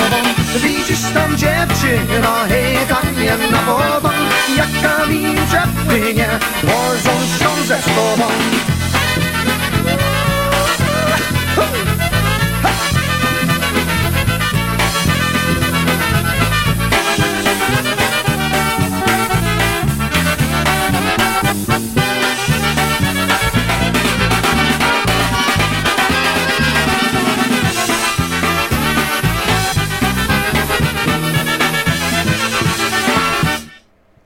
Widzisz 0.63 1.01
tam 1.13 1.37
dziewczyno, 1.37 2.29
hej, 2.49 2.77
kamienna 2.87 3.61
wodą. 3.61 4.09
Jak 4.57 4.81
kamień 4.81 5.35
przepłynie, 5.47 6.27
morzą 6.63 7.11
się 7.39 7.67
ze 7.67 7.81
sobą 7.81 8.27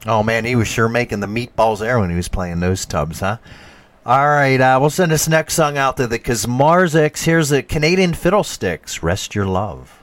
Oh 0.05 0.23
man, 0.23 0.45
he 0.45 0.55
was 0.55 0.67
sure 0.67 0.89
making 0.89 1.19
the 1.19 1.27
meatballs 1.27 1.79
there 1.79 1.99
when 1.99 2.09
he 2.09 2.15
was 2.15 2.27
playing 2.27 2.59
those 2.59 2.85
tubs, 2.85 3.19
huh? 3.19 3.37
All 4.03 4.27
right, 4.27 4.59
uh, 4.59 4.79
we'll 4.81 4.89
send 4.89 5.11
this 5.11 5.27
next 5.27 5.53
song 5.53 5.77
out 5.77 5.97
to 5.97 6.07
the 6.07 6.17
Kazmarzix. 6.17 7.23
Here's 7.23 7.49
the 7.49 7.61
Canadian 7.61 8.15
Fiddlesticks. 8.15 9.03
Rest 9.03 9.35
your 9.35 9.45
love. 9.45 9.99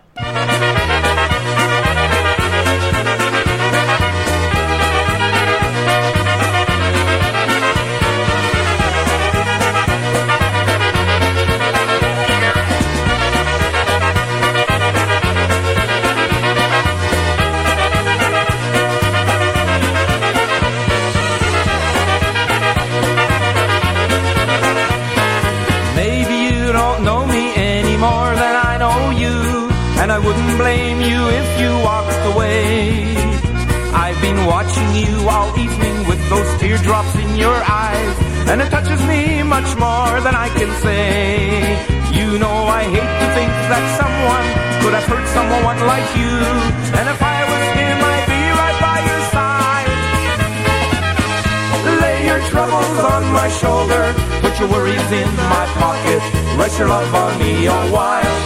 Your 54.61 54.69
worries 54.71 55.13
in 55.13 55.29
my 55.37 55.67
pocket, 55.79 56.21
rest 56.59 56.79
your 56.79 56.89
love 56.89 57.15
on 57.15 57.39
me 57.39 57.67
a 57.67 57.81
while. 57.91 58.39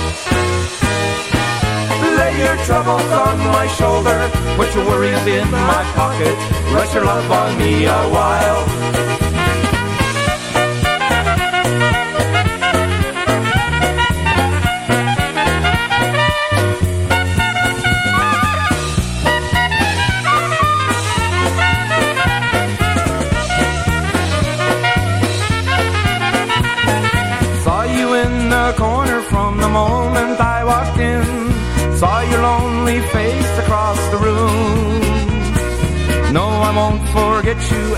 Lay 2.18 2.38
your 2.38 2.56
troubles 2.66 3.10
on 3.12 3.38
my 3.38 3.66
shoulder, 3.78 4.30
put 4.56 4.74
your 4.74 4.84
worries 4.86 5.26
in 5.26 5.50
my 5.50 5.82
pocket, 5.94 6.36
rest 6.74 6.92
your 6.94 7.04
love 7.04 7.30
on 7.30 7.58
me 7.58 7.86
a 7.86 8.08
while. 8.10 9.22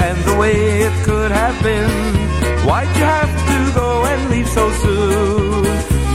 And 0.07 0.18
the 0.29 0.37
way 0.37 0.57
it 0.87 0.95
could 1.05 1.31
have 1.31 1.57
been. 1.62 1.91
Why'd 2.66 2.89
you 2.97 3.05
have 3.05 3.33
to 3.51 3.59
go 3.81 4.05
and 4.11 4.20
leave 4.31 4.49
so 4.49 4.64
soon? 4.83 5.64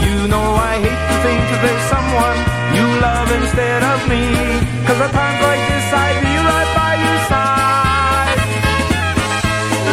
You 0.04 0.16
know 0.32 0.46
I 0.70 0.74
hate 0.84 1.02
to 1.10 1.16
think 1.24 1.42
there's 1.64 1.86
someone 1.94 2.38
you 2.76 2.86
love 3.06 3.28
instead 3.40 3.82
of 3.92 3.98
me. 4.12 4.22
Cause 4.86 5.00
at 5.06 5.10
times 5.18 5.40
like 5.48 5.62
this 5.70 5.86
I'd 6.04 6.18
be 6.26 6.34
right 6.50 6.70
by 6.80 6.92
your 7.04 7.18
side. 7.32 8.38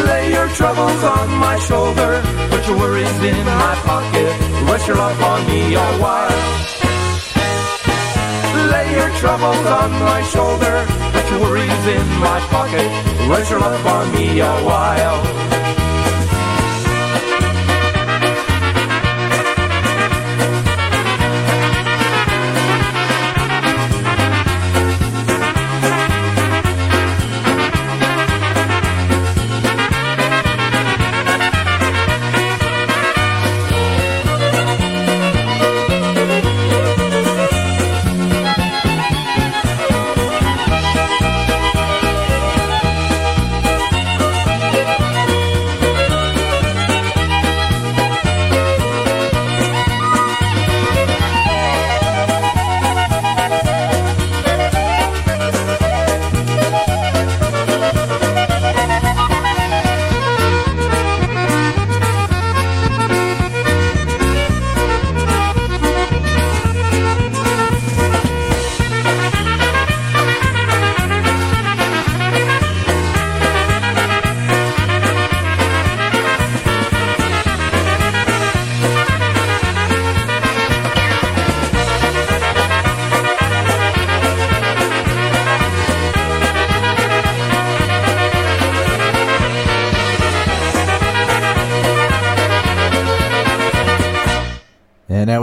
Lay 0.10 0.26
your 0.38 0.50
troubles 0.60 1.02
on 1.04 1.28
my 1.46 1.58
shoulder, 1.60 2.12
put 2.52 2.62
your 2.68 2.78
worries 2.78 3.18
in 3.32 3.46
my 3.46 3.76
pocket, 3.90 4.32
rest 4.70 4.88
your 4.88 4.98
love 4.98 5.22
on 5.22 5.40
me 5.48 5.76
a 5.76 5.88
while. 6.04 6.77
Troubles 9.20 9.66
on 9.66 9.92
my 9.94 10.22
shoulder, 10.22 10.86
put 11.12 11.30
your 11.32 11.42
worries 11.42 11.88
in 11.88 12.08
my 12.20 12.40
pocket, 12.52 12.88
rest 13.28 13.50
your 13.50 13.60
love 13.60 13.86
on 13.88 14.14
me 14.14 14.40
a 14.42 14.52
while. 14.64 15.37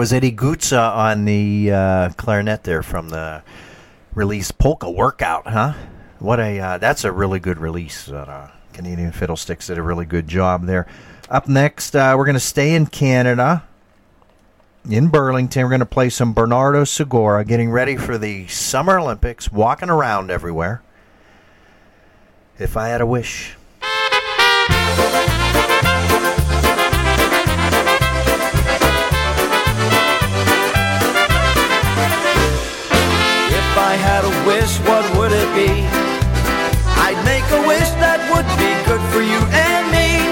Was 0.04 0.12
Eddie 0.12 0.32
Gutza 0.32 0.94
on 0.94 1.24
the 1.24 1.72
uh, 1.72 2.10
clarinet 2.18 2.64
there 2.64 2.82
from 2.82 3.08
the 3.08 3.42
release 4.14 4.50
Polka 4.50 4.90
Workout, 4.90 5.46
huh? 5.46 5.72
What 6.18 6.38
a 6.40 6.60
uh, 6.60 6.76
that's 6.76 7.04
a 7.04 7.10
really 7.10 7.40
good 7.40 7.56
release. 7.56 8.10
Uh, 8.10 8.50
Canadian 8.74 9.12
Fiddlesticks 9.12 9.68
did 9.68 9.78
a 9.78 9.82
really 9.82 10.04
good 10.04 10.28
job 10.28 10.66
there. 10.66 10.86
Up 11.30 11.48
next, 11.48 11.96
uh, 11.96 12.14
we're 12.18 12.26
going 12.26 12.34
to 12.34 12.38
stay 12.38 12.74
in 12.74 12.84
Canada, 12.84 13.64
in 14.90 15.08
Burlington. 15.08 15.62
We're 15.62 15.70
going 15.70 15.80
to 15.80 15.86
play 15.86 16.10
some 16.10 16.34
Bernardo 16.34 16.84
Segura, 16.84 17.42
getting 17.42 17.70
ready 17.70 17.96
for 17.96 18.18
the 18.18 18.46
Summer 18.48 18.98
Olympics, 18.98 19.50
walking 19.50 19.88
around 19.88 20.30
everywhere. 20.30 20.82
If 22.58 22.76
I 22.76 22.88
had 22.88 23.00
a 23.00 23.06
wish. 23.06 23.56
Wish, 34.64 34.78
what 34.88 35.04
would 35.18 35.32
it 35.32 35.50
be? 35.52 35.68
I'd 37.04 37.20
make 37.28 37.44
a 37.52 37.60
wish 37.68 37.90
that 38.00 38.20
would 38.32 38.48
be 38.56 38.72
good 38.88 39.04
for 39.12 39.20
you 39.20 39.40
and 39.52 39.84
me. 39.92 40.24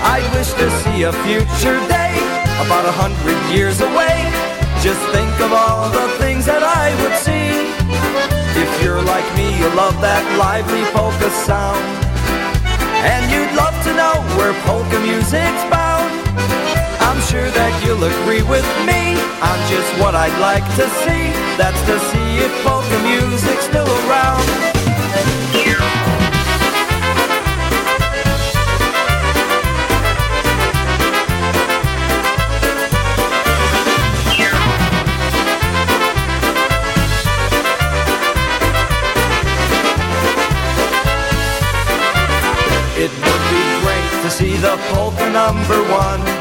I'd 0.00 0.24
wish 0.32 0.48
to 0.56 0.66
see 0.80 1.04
a 1.04 1.12
future 1.28 1.76
day, 1.84 2.16
about 2.64 2.88
a 2.88 2.94
hundred 2.96 3.36
years 3.52 3.84
away. 3.84 4.16
Just 4.80 5.02
think 5.12 5.34
of 5.44 5.52
all 5.52 5.92
the 5.92 6.08
things 6.16 6.46
that 6.46 6.64
I 6.64 6.88
would 7.04 7.16
see. 7.20 7.68
If 8.56 8.70
you're 8.82 9.04
like 9.04 9.28
me, 9.36 9.52
you 9.60 9.68
love 9.76 10.00
that 10.00 10.24
lively 10.40 10.84
polka 10.96 11.28
sound. 11.44 11.84
And 13.04 13.28
you'd 13.28 13.52
love 13.60 13.76
to 13.84 13.92
know 13.92 14.14
where 14.40 14.56
polka 14.64 14.98
music's 15.04 15.64
bound 15.68 15.93
sure 17.30 17.50
that 17.50 17.72
you'll 17.84 18.04
agree 18.04 18.42
with 18.42 18.66
me 18.84 19.16
on 19.40 19.56
just 19.70 19.88
what 20.00 20.14
I'd 20.14 20.36
like 20.40 20.64
to 20.76 20.86
see. 21.02 21.32
That's 21.56 21.80
to 21.88 21.96
see 22.10 22.28
if 22.44 22.52
polka 22.64 22.98
music's 23.00 23.64
still 23.64 23.88
around. 24.04 24.44
It 42.96 43.10
would 43.10 43.44
be 43.52 43.64
great 43.82 44.10
to 44.22 44.30
see 44.30 44.56
the 44.56 44.76
polka 44.92 45.30
number 45.30 45.80
one 45.88 46.33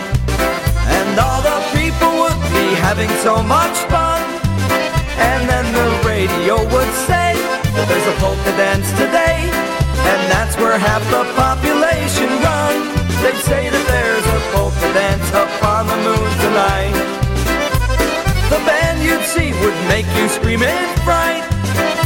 having 2.94 3.18
so 3.26 3.42
much 3.42 3.74
fun. 3.90 4.22
And 5.18 5.50
then 5.50 5.66
the 5.74 5.90
radio 6.06 6.62
would 6.62 6.94
say 7.10 7.34
there's 7.90 8.08
a 8.14 8.16
polka 8.22 8.54
dance 8.54 8.86
today. 8.92 9.50
And 10.12 10.22
that's 10.30 10.54
where 10.62 10.78
half 10.78 11.02
the 11.10 11.26
population 11.34 12.30
run. 12.46 12.76
They'd 13.26 13.42
say 13.50 13.74
that 13.74 13.86
there's 13.90 14.28
a 14.38 14.40
polka 14.54 14.90
dance 14.94 15.26
up 15.34 15.50
on 15.66 15.90
the 15.90 16.00
moon 16.06 16.30
tonight. 16.46 16.94
The 18.54 18.62
band 18.62 19.02
you'd 19.02 19.26
see 19.26 19.50
would 19.66 19.80
make 19.90 20.06
you 20.14 20.30
scream 20.30 20.62
in 20.62 20.86
fright. 21.02 21.42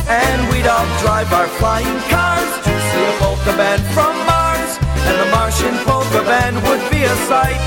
And 0.07 0.39
we'd 0.55 0.71
all 0.71 0.87
drive 1.03 1.27
our 1.35 1.51
flying 1.59 1.99
cars 2.07 2.51
to 2.63 2.71
see 2.71 3.03
a 3.11 3.13
polka 3.19 3.51
band 3.59 3.83
from 3.91 4.15
Mars. 4.23 4.71
And 5.03 5.19
the 5.19 5.29
Martian 5.35 5.75
polka 5.83 6.23
band 6.23 6.55
would 6.63 6.83
be 6.87 7.03
a 7.03 7.15
sight. 7.27 7.59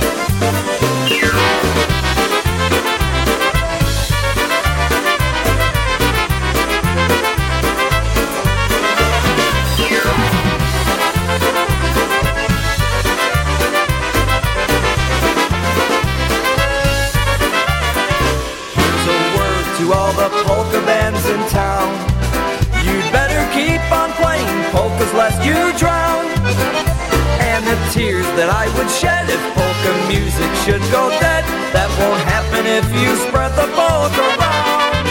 Tears 27.90 28.26
that 28.38 28.46
I 28.46 28.70
would 28.78 28.86
shed 28.86 29.26
if 29.26 29.42
polka 29.58 29.92
music 30.06 30.46
should 30.62 30.82
go 30.94 31.10
dead, 31.18 31.42
that 31.74 31.90
won't 31.98 32.22
happen 32.22 32.62
if 32.62 32.86
you 32.94 33.10
spread 33.26 33.50
the 33.58 33.66
polka 33.74 34.22
around. 34.38 35.06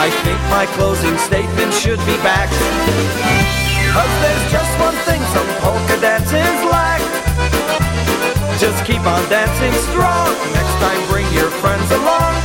I 0.00 0.08
think 0.24 0.40
my 0.48 0.64
closing 0.72 1.12
statement 1.20 1.76
should 1.76 2.00
be 2.08 2.16
back. 2.24 2.48
Cause 3.92 4.14
there's 4.24 4.46
just 4.48 4.72
one 4.80 4.96
thing 5.04 5.20
some 5.36 5.50
polka 5.60 6.00
dances 6.00 6.56
lack. 6.72 7.04
Just 8.56 8.80
keep 8.88 9.04
on 9.04 9.20
dancing 9.28 9.76
strong. 9.92 10.32
Next 10.56 10.76
time 10.80 11.00
bring 11.12 11.28
your 11.36 11.52
friends 11.60 11.92
along. 11.92 12.39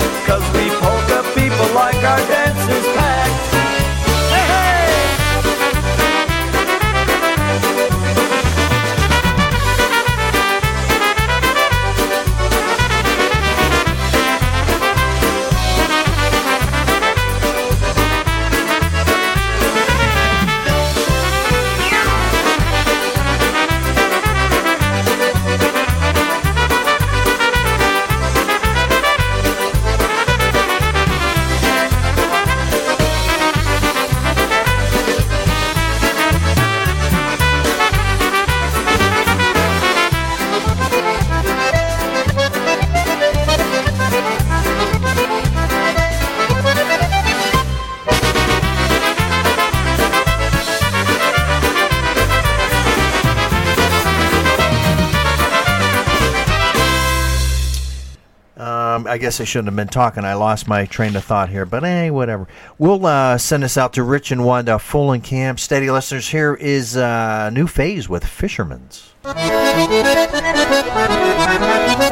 I 59.15 59.17
guess 59.17 59.39
I 59.39 59.45
shouldn't 59.45 59.67
have 59.67 59.77
been 59.77 59.87
talking. 59.87 60.25
I 60.25 60.33
lost 60.33 60.67
my 60.67 60.83
train 60.85 61.15
of 61.15 61.23
thought 61.23 61.47
here, 61.47 61.65
but 61.65 61.83
hey, 61.83 62.11
whatever. 62.11 62.49
We'll 62.77 63.05
uh, 63.05 63.37
send 63.37 63.63
this 63.63 63.77
out 63.77 63.93
to 63.93 64.03
Rich 64.03 64.29
and 64.31 64.43
Wanda, 64.43 64.77
full 64.77 65.13
and 65.13 65.23
camp. 65.23 65.57
Steady 65.57 65.89
listeners, 65.89 66.27
here 66.27 66.53
is 66.53 66.97
uh, 66.97 67.49
new 67.49 67.65
phase 67.65 68.09
with 68.09 68.25
Fisherman's. 68.25 69.13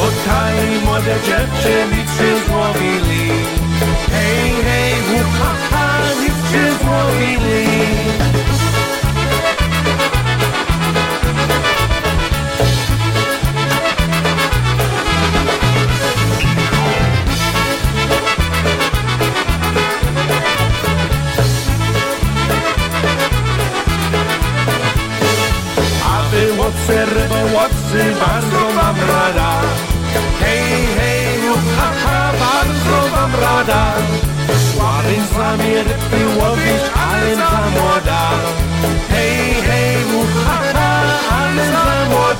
Ocali 0.00 0.80
młode 0.84 1.16
dziewczynicy 1.26 2.46
złowili 2.46 3.30
Hej, 4.10 4.52
hej, 4.64 4.94
ha, 5.38 5.54
ha, 5.70 5.98
dziewczy 6.20 6.84
złowili 6.84 7.70
Obserwowacy 26.70 28.14
bardzo 28.20 28.74
mam 28.74 28.96
rada. 28.96 29.79
Wam 33.70 33.76
rada 33.76 33.94
Słaby 34.72 35.16
z 35.30 35.32
wami 35.32 35.74
ryby 35.74 36.40
łowić, 36.40 36.82
ale 37.10 37.36
za 37.36 37.70
młoda 37.70 38.30
Hej, 39.10 39.54
hej, 39.68 39.96
uha, 40.14 40.58
ha, 40.74 41.02
ale 41.30 42.08
młoda 42.08 42.39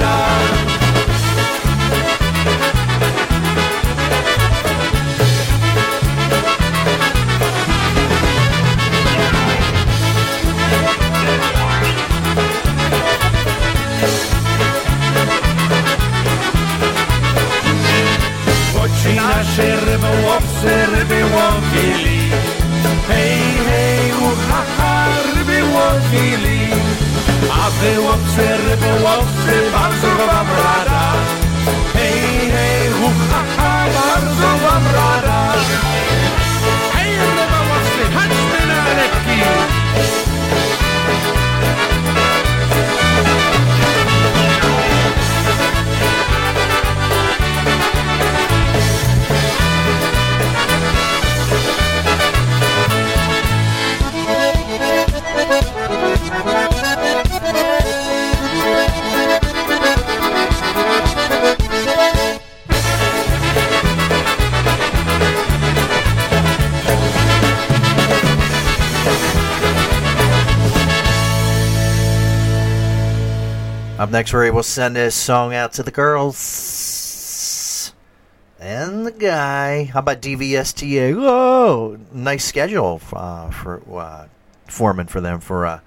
next, 74.21 74.35
Ray 74.35 74.51
will 74.51 74.63
send 74.63 74.97
this 74.97 75.15
song 75.15 75.55
out 75.55 75.73
to 75.73 75.83
the 75.83 75.91
girls. 75.91 77.95
and 78.61 79.07
the 79.07 79.13
guy. 79.13 79.85
How 79.85 80.01
about 80.01 80.21
DVSTA? 80.21 81.17
Whoa, 81.17 81.99
nice 82.13 82.45
schedule 82.45 83.01
uh, 83.15 83.49
for 83.49 83.81
uh, 83.99 84.27
Foreman 84.67 85.07
for 85.07 85.23
them 85.23 85.41
for 85.41 85.65
uh, 85.65 85.81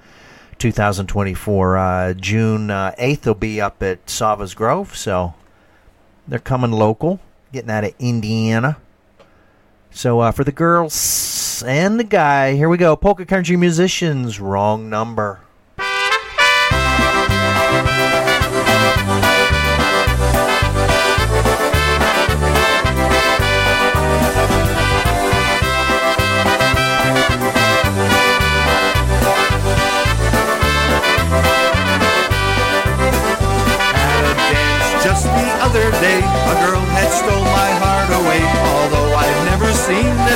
2024. 0.57 1.77
Uh, 1.77 2.13
June 2.15 2.71
uh, 2.71 2.95
8th, 2.97 3.21
they'll 3.21 3.35
be 3.35 3.61
up 3.61 3.83
at 3.83 4.03
Savas 4.07 4.55
Grove, 4.55 4.97
so 4.97 5.35
they're 6.27 6.39
coming 6.39 6.71
local, 6.71 7.19
getting 7.51 7.69
out 7.69 7.83
of 7.83 7.93
Indiana. 7.99 8.77
So 9.91 10.21
uh, 10.21 10.31
for 10.31 10.43
the 10.43 10.51
girls 10.51 11.61
and 11.67 11.99
the 11.99 12.03
guy, 12.03 12.55
here 12.55 12.67
we 12.67 12.77
go. 12.77 12.95
Polka 12.95 13.27
country 13.27 13.57
musicians, 13.57 14.39
wrong 14.39 14.89
number. 14.89 15.42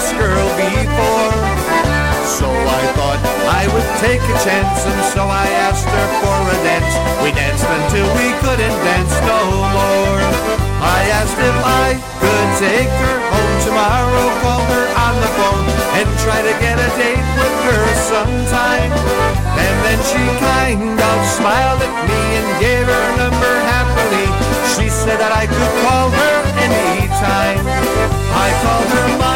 This 0.08 0.20
girl 0.20 0.48
before. 0.56 1.36
So 2.40 2.48
I 2.48 2.84
thought 2.96 3.20
I 3.52 3.68
would 3.72 3.90
take 4.00 4.24
a 4.24 4.38
chance, 4.44 4.80
and 4.88 5.02
so 5.12 5.28
I 5.28 5.48
asked 5.68 5.88
her 5.88 6.08
for 6.22 6.38
a 6.48 6.58
dance. 6.64 6.94
We 7.24 7.32
danced 7.36 7.66
until 7.66 8.08
we 8.16 8.32
couldn't 8.44 8.78
dance 8.88 9.16
no 9.28 9.42
more. 9.76 10.22
I 10.80 11.00
asked 11.20 11.40
if 11.40 11.58
I 11.84 12.00
could 12.24 12.50
take 12.62 12.88
her 12.88 13.18
home 13.32 13.56
tomorrow, 13.68 14.26
call 14.44 14.64
her 14.64 14.86
on 15.08 15.16
the 15.20 15.32
phone, 15.36 15.68
and 16.00 16.08
try 16.24 16.40
to 16.40 16.54
get 16.64 16.78
a 16.78 16.90
date 16.96 17.28
with 17.40 17.58
her 17.68 17.84
sometime. 18.08 18.92
And 19.60 19.76
then 19.84 20.00
she 20.08 20.24
kind 20.40 21.00
of 21.00 21.18
smiled 21.36 21.82
at 21.84 21.96
me 22.08 22.22
and 22.38 22.48
gave 22.64 22.86
her 22.86 23.08
number 23.18 23.54
happily. 23.66 24.28
She 24.78 24.88
said 24.88 25.20
that 25.20 25.34
I 25.34 25.48
could 25.48 25.74
call 25.84 26.08
her 26.12 26.36
anytime. 26.64 27.66
I 28.38 28.48
called 28.62 28.92
her 28.94 29.27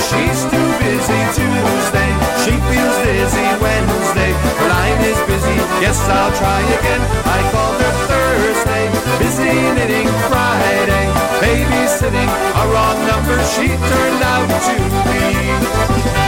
she's 0.00 0.40
too 0.46 0.68
busy 0.78 1.20
Tuesday. 1.34 2.10
She 2.44 2.54
feels 2.70 2.96
dizzy 3.02 3.48
Wednesday, 3.58 4.32
her 4.32 4.68
line 4.68 5.00
is 5.02 5.18
busy. 5.26 5.58
Yes, 5.82 5.98
I'll 6.08 6.32
try 6.38 6.60
again. 6.78 7.02
I 7.26 7.38
called 7.50 7.80
her 7.82 7.94
Thursday, 8.06 8.84
busy 9.18 9.54
knitting 9.74 10.08
Friday. 10.30 11.06
Babysitting, 11.42 12.30
a 12.30 12.64
wrong 12.72 12.98
number 13.06 13.36
she 13.54 13.68
turned 13.68 14.22
out 14.22 14.48
to 14.66 14.76
be. 15.08 16.27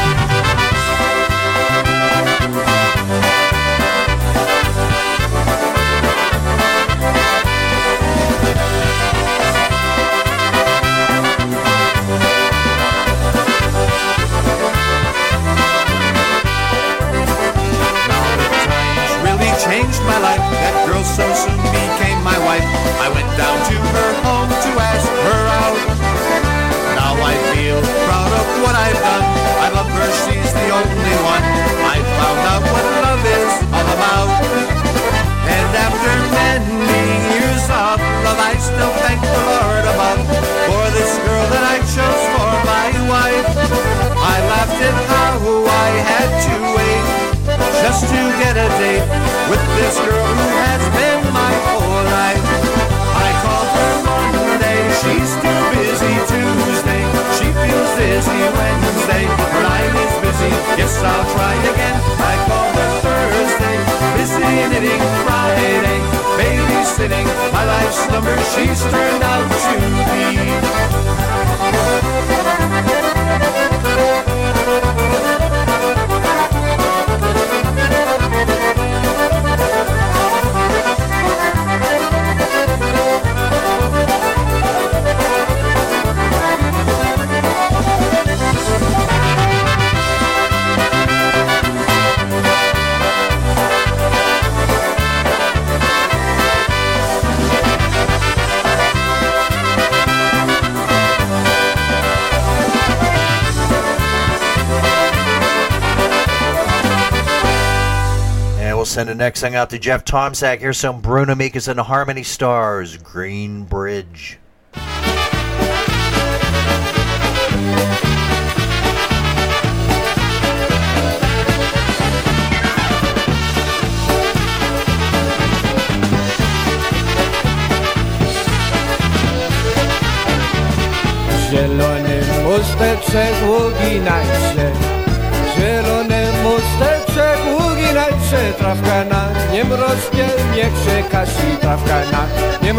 Next 109.21 109.43
thing 109.43 109.55
out 109.55 109.69
to 109.69 109.79
Jeff 109.79 110.07
Tomsack. 110.07 110.61
Here's 110.61 110.79
some 110.79 111.03
Bruno 111.03 111.35
Mikas 111.35 111.69
and 111.69 111.79
Harmony 111.79 112.23
Stars, 112.23 112.97
Green 112.97 113.65
Bridge. 113.65 114.07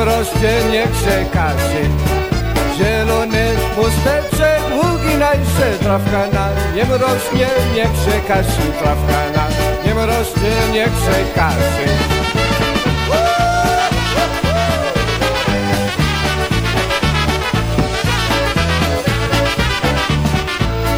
mroście 0.06 0.54
nie 0.72 0.88
przekaczy 0.88 1.82
Zielone 2.78 3.46
pusteczek, 3.76 4.62
łuki 4.76 5.18
najsze 5.18 5.78
Trawka 5.80 6.28
na 6.34 6.50
nie 6.76 6.84
rośnie, 6.84 7.48
nie 7.76 7.84
przekaczy 7.84 8.62
Trawka 8.80 9.22
na 9.36 9.48
nie 9.86 10.06
rośnie, 10.06 10.52
nie 10.74 10.88
przekaczy 10.88 11.88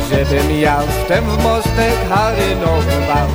Żebym 0.09 0.59
ja 0.59 0.79
wtem 0.81 1.25
w 1.25 1.43
mostek 1.43 2.09
harynował. 2.09 3.27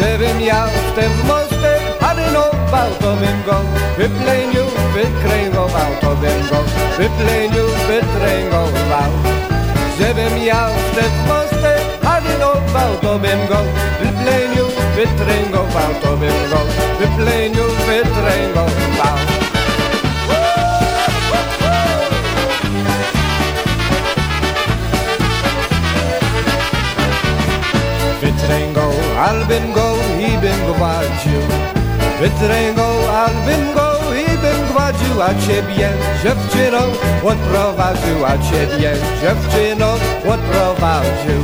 Żebym 0.00 0.40
ja 0.40 0.66
wtem 0.66 1.12
w 1.12 1.24
mostek 1.24 1.80
harynował. 2.00 2.59
auto 2.72 3.16
bingo, 3.20 3.58
we 3.98 4.06
play 4.22 4.46
new 4.52 4.68
bit 4.94 5.56
op 5.56 5.74
auto 5.74 6.14
bingo, 6.20 6.60
we 6.98 7.06
play 7.18 7.48
new 7.48 7.68
bit 7.88 8.04
kringo, 8.16 8.62
wow. 8.90 9.12
Żebym 9.98 10.38
ja 10.38 10.68
w 10.68 10.94
te 10.94 11.04
posty, 11.28 11.74
a 12.06 12.20
nie 12.20 12.46
op 12.46 12.74
auto 12.74 13.18
bingo, 13.18 13.60
we 14.00 14.08
play 14.22 14.48
new 14.54 14.70
bit 14.96 15.54
op 15.54 15.74
auto 15.74 16.16
bingo, 16.16 16.60
we 17.00 17.06
play 17.16 17.48
new 17.50 17.70
bit 17.86 18.08
bingo, 18.24 18.64
wow. 18.98 19.40
bingo, 28.48 28.90
Albingo, 29.16 29.96
Ibingo, 30.18 31.79
walczył 32.20 32.28
Wytręgą 32.28 32.82
albym 33.12 33.74
go 33.74 33.92
i 34.14 34.38
bym 34.38 34.72
gładziła 34.72 35.28
ciebie 35.28 35.88
Dziewczyną 36.22 36.78
odprowadziła 37.24 38.30
ciebie 38.50 38.92
Dziewczyną 39.22 39.92
odprowadził. 40.32 41.40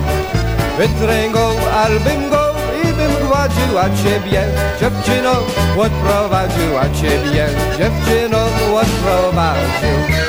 Wytręgą 0.79 1.49
albym 1.85 2.31
go 2.31 2.55
i 2.85 2.87
bym 2.93 3.29
gładziła 3.29 3.85
ciebie 4.05 4.45
Dziewczyną 4.81 5.31
odprowadziła 5.79 6.83
ciebie 6.83 7.49
Dziewczyną 7.79 8.39
odprowadził 8.75 10.27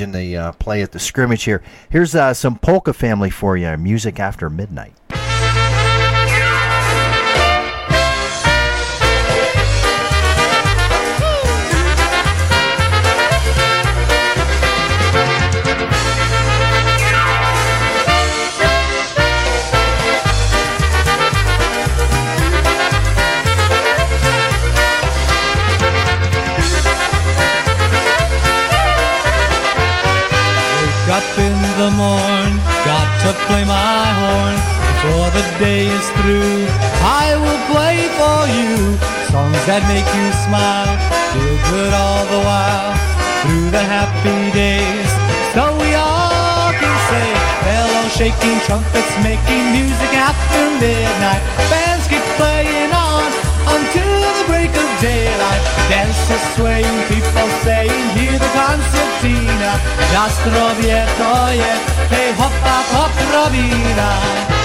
Changing 0.00 0.18
the 0.18 0.34
uh, 0.34 0.52
play 0.52 0.80
at 0.80 0.92
the 0.92 0.98
scrimmage 0.98 1.42
here. 1.42 1.60
Here's 1.90 2.14
uh, 2.14 2.32
some 2.32 2.58
polka 2.58 2.94
family 2.94 3.28
for 3.28 3.54
you. 3.58 3.76
Music 3.76 4.18
after 4.18 4.48
midnight. 4.48 4.94
That 39.70 39.86
make 39.86 40.10
you 40.18 40.26
smile, 40.50 40.90
feel 41.30 41.58
good 41.70 41.94
all 41.94 42.26
the 42.26 42.42
while 42.42 42.90
through 43.46 43.70
the 43.70 43.78
happy 43.78 44.50
days. 44.50 45.10
So 45.54 45.62
we 45.78 45.94
all 45.94 46.74
can 46.74 46.96
say, 47.06 47.28
hello, 47.70 48.02
shaking 48.10 48.58
trumpets, 48.66 49.14
making 49.22 49.70
music 49.70 50.10
after 50.18 50.58
midnight. 50.82 51.38
Bands 51.70 52.02
keep 52.10 52.26
playing 52.34 52.90
on 52.90 53.30
until 53.78 54.10
the 54.42 54.44
break 54.50 54.74
of 54.74 54.90
daylight. 54.98 55.62
Dancers 55.86 56.44
swaying, 56.58 56.98
people 57.06 57.46
saying, 57.62 58.06
hear 58.18 58.34
the 58.42 58.50
concertina. 58.50 59.78
Nastro 60.10 60.74
vieto 60.82 61.30
oh 61.30 61.54
je, 61.54 61.74
hey 62.10 62.34
hop 62.34 62.54
hop 62.66 62.86
hop 62.90 63.14
robina. 63.30 64.59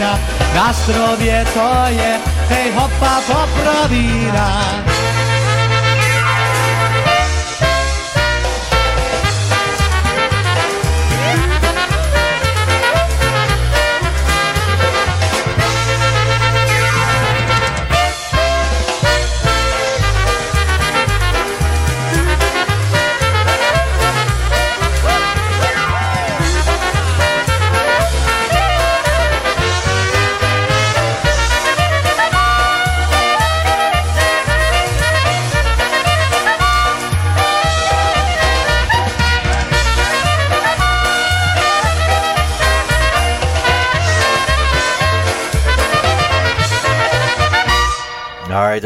Concertina. 0.00 0.18
Nastro 0.54 1.16
vieto 1.16 1.60
je, 1.90 2.18
hey 2.48 2.72
hop 2.76 2.90
hop 3.00 3.50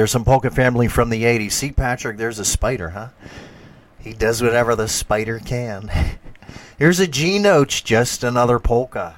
there's 0.05 0.11
some 0.11 0.23
polka 0.23 0.51
family 0.51 0.87
from 0.87 1.09
the 1.09 1.23
80s. 1.23 1.53
See, 1.53 1.73
Patrick, 1.73 2.19
there's 2.19 2.39
a 2.39 2.45
spider, 2.45 2.91
huh? 2.91 3.09
He 3.99 4.13
does 4.13 4.43
whatever 4.43 4.77
the 4.77 4.87
spider 4.87 5.39
can. 5.39 5.91
Here's 6.79 7.01
a 7.01 7.07
G 7.07 7.39
Notes, 7.39 7.81
just 7.81 8.23
another 8.23 8.59
polka. 8.59 9.17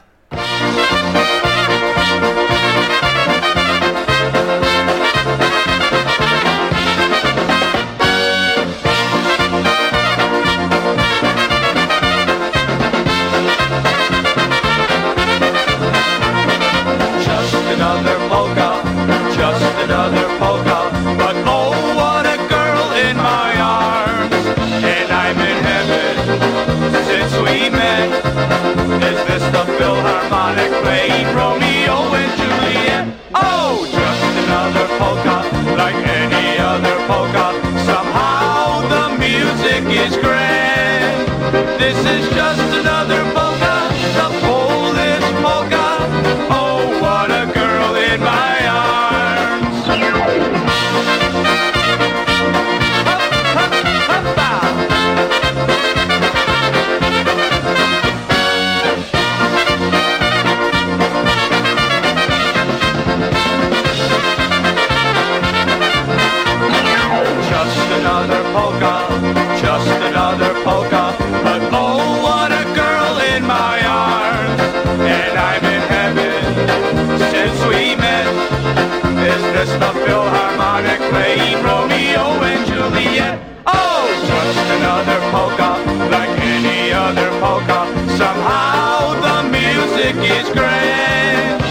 Playing 81.16 81.62
Romeo 81.64 82.24
and 82.50 82.62
Juliet? 82.68 83.40
Oh, 83.66 84.04
just 84.30 84.58
another 84.76 85.18
polka, 85.32 85.70
like 86.14 86.34
any 86.54 86.92
other 86.92 87.30
polka. 87.40 87.80
Somehow 88.20 89.16
the 89.24 89.36
music 89.58 90.16
is 90.36 90.46
grand. 90.50 91.65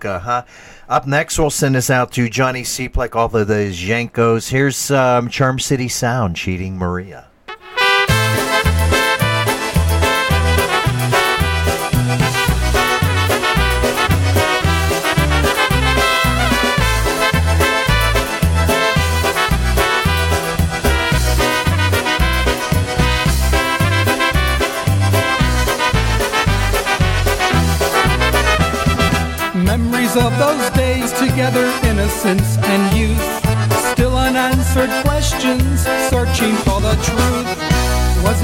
Smoka, 0.00 0.20
huh? 0.20 0.44
Up 0.88 1.06
next, 1.06 1.38
we'll 1.38 1.50
send 1.50 1.74
this 1.74 1.90
out 1.90 2.12
to 2.12 2.28
Johnny 2.28 2.62
Seaplek, 2.62 3.14
all 3.14 3.34
of 3.34 3.48
those 3.48 3.78
Yankos. 3.80 4.50
Here's 4.50 4.90
um, 4.90 5.28
Charm 5.28 5.58
City 5.58 5.88
Sound, 5.88 6.36
Cheating 6.36 6.76
Maria. 6.76 7.29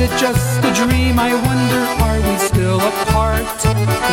It 0.07 0.19
just 0.19 0.59
a 0.65 0.73
dream? 0.73 1.19
I 1.19 1.35
wonder, 1.35 1.81
are 2.07 2.21
we 2.29 2.39
still 2.39 2.81
apart? 2.81 3.43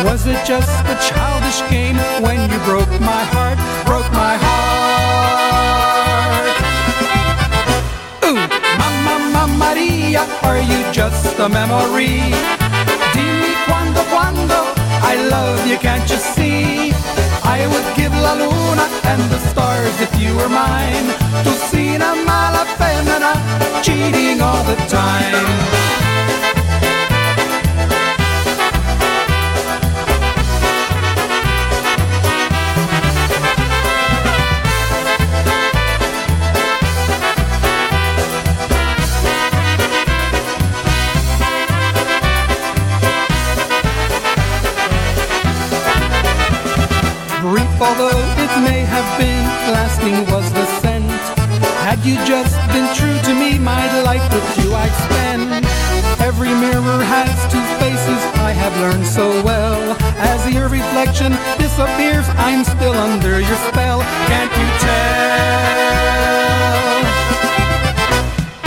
Was 0.04 0.26
it 0.26 0.40
just 0.44 0.84
a 0.86 0.96
childish 1.08 1.60
game 1.70 1.96
when 2.22 2.50
you 2.50 2.58
broke 2.64 2.90
my 3.00 3.22
heart? 3.34 3.58
Broke 3.86 4.10
my 4.12 4.34
heart. 4.44 4.54
Ooh, 8.26 8.40
Mamma, 8.80 9.14
Mamma 9.34 9.54
Maria, 9.64 10.22
are 10.42 10.60
you 10.60 10.80
just 10.92 11.38
a 11.38 11.48
memory? 11.48 12.20
Dimmi 13.14 13.52
quando, 13.66 14.02
quando 14.12 14.58
I 15.12 15.14
love 15.30 15.66
you, 15.66 15.78
can't 15.78 16.08
you 16.10 16.16
see? 16.16 16.92
I 17.56 17.68
would 17.68 17.88
give 17.96 18.12
la 18.12 18.32
luna 18.34 18.86
and 19.10 19.22
the 19.30 19.38
stars 19.50 19.96
if 20.00 20.12
you 20.20 20.34
were 20.34 20.48
mine. 20.48 21.06
To 21.44 21.52
see 21.68 21.94
una 21.94 22.10
mala 22.26 22.64
femmina 22.78 23.32
cheating 23.84 24.40
all 24.40 24.64
the 24.64 24.76
time. 24.88 26.03
Had 52.04 52.20
you 52.20 52.26
just 52.26 52.54
been 52.68 52.84
true 52.94 53.16
to 53.32 53.32
me, 53.32 53.58
my 53.58 53.80
life 54.02 54.20
with 54.28 54.44
you 54.60 54.74
I'd 54.74 54.92
spend. 55.08 55.64
Every 56.20 56.52
mirror 56.52 57.00
has 57.00 57.32
two 57.48 57.64
faces, 57.80 58.20
I 58.44 58.52
have 58.52 58.76
learned 58.76 59.06
so 59.06 59.42
well. 59.42 59.96
As 60.20 60.44
your 60.52 60.68
reflection 60.68 61.32
disappears, 61.56 62.28
I'm 62.36 62.62
still 62.62 62.92
under 62.92 63.40
your 63.40 63.56
spell. 63.72 64.04
Can't 64.28 64.52
you 64.52 64.68
tell? 64.84 65.08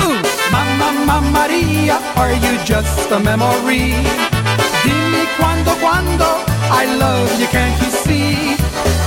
Ooh, 0.01 0.17
Mamma, 0.49 1.05
Mamma 1.05 1.29
Maria, 1.29 2.01
are 2.17 2.33
you 2.33 2.57
just 2.65 3.11
a 3.11 3.19
memory? 3.19 3.93
Dimmi 4.81 5.29
quando, 5.37 5.77
quando 5.77 6.25
I 6.73 6.89
love 6.97 7.29
you, 7.39 7.45
can't 7.53 7.79
you 7.85 7.91
see? 8.01 8.57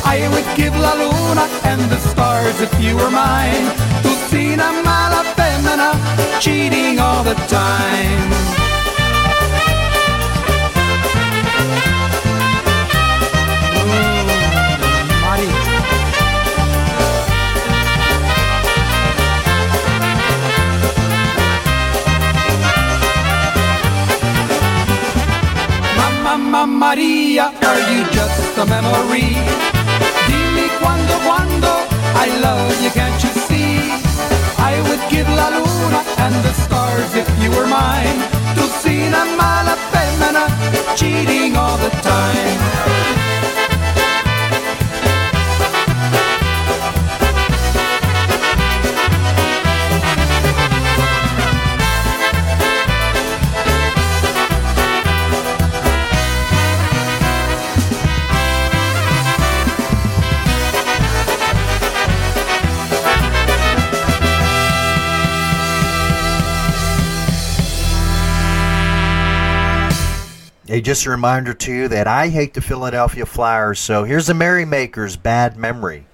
I 0.07 0.31
would 0.31 0.47
give 0.57 0.77
la 0.77 0.95
luna 0.95 1.51
and 1.67 1.83
the 1.91 1.99
stars 1.99 2.61
if 2.61 2.71
you 2.81 2.95
were 2.95 3.11
mine. 3.11 4.10
To 4.31 4.37
see 4.37 4.53
una 4.53 4.71
mala 4.85 5.25
femmina 5.35 5.91
cheating 6.41 7.01
all 7.01 7.25
the 7.25 7.35
time. 7.49 8.31
Mamma 26.23 26.67
Maria, 26.67 27.53
are 27.63 27.81
you 27.91 28.05
just 28.13 28.59
a 28.59 28.65
memory? 28.67 29.35
Dimmi 30.27 30.69
quando, 30.79 31.15
quando 31.27 31.69
I 32.15 32.29
love 32.41 32.83
you, 32.83 32.91
can't 32.91 33.23
you 33.25 33.31
see? 33.47 33.60
I 34.73 34.81
would 34.87 35.03
give 35.11 35.29
la 35.29 35.49
luna 35.57 36.01
and 36.25 36.35
the 36.47 36.53
stars 36.53 37.11
if 37.23 37.29
you 37.43 37.51
were 37.51 37.67
mine. 37.67 38.19
To 38.57 38.65
see 38.81 39.03
mala 39.41 39.75
femmina 39.91 40.45
cheating 40.97 41.57
all 41.57 41.77
the 41.79 41.91
time. 42.13 43.20
Just 70.81 71.05
a 71.07 71.11
reminder 71.11 71.53
to 71.53 71.73
you 71.73 71.89
that 71.89 72.07
I 72.07 72.29
hate 72.29 72.55
the 72.55 72.61
Philadelphia 72.61 73.27
Flyers, 73.27 73.79
so 73.79 74.05
here's 74.05 74.29
the 74.29 74.35
Merrymakers' 74.35 75.17
Bad 75.17 75.57
Memory. 75.57 76.07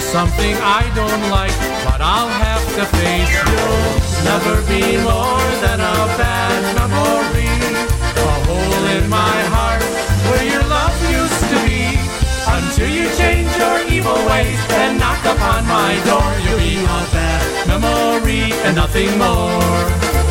Something 0.00 0.56
I 0.56 0.82
don't 0.94 1.24
like, 1.30 1.54
but 1.84 2.00
I'll 2.00 2.28
have 2.28 2.64
to 2.76 2.84
face. 2.96 3.30
You'll 3.48 4.24
never 4.24 4.56
be 4.66 4.96
more 5.04 5.44
than 5.60 5.78
a 5.80 5.98
bad 6.16 6.60
memory. 6.74 7.52
A 8.16 8.32
hole 8.48 8.84
in 8.96 9.08
my 9.08 9.36
heart 9.54 9.82
where 10.28 10.44
your 10.52 10.64
love 10.64 10.96
used 11.20 11.44
to 11.52 11.58
be. 11.68 12.00
Until 12.48 12.88
you 12.88 13.06
change 13.20 13.52
your 13.56 13.78
evil 13.92 14.20
ways 14.26 14.60
and 14.80 14.98
knock 14.98 15.22
upon 15.24 15.66
my 15.66 15.92
door, 16.08 16.30
you'll 16.44 16.58
be 16.58 16.80
a 16.80 17.00
bad 17.12 17.68
memory 17.68 18.52
and 18.64 18.76
nothing 18.76 19.10
more. 19.18 20.29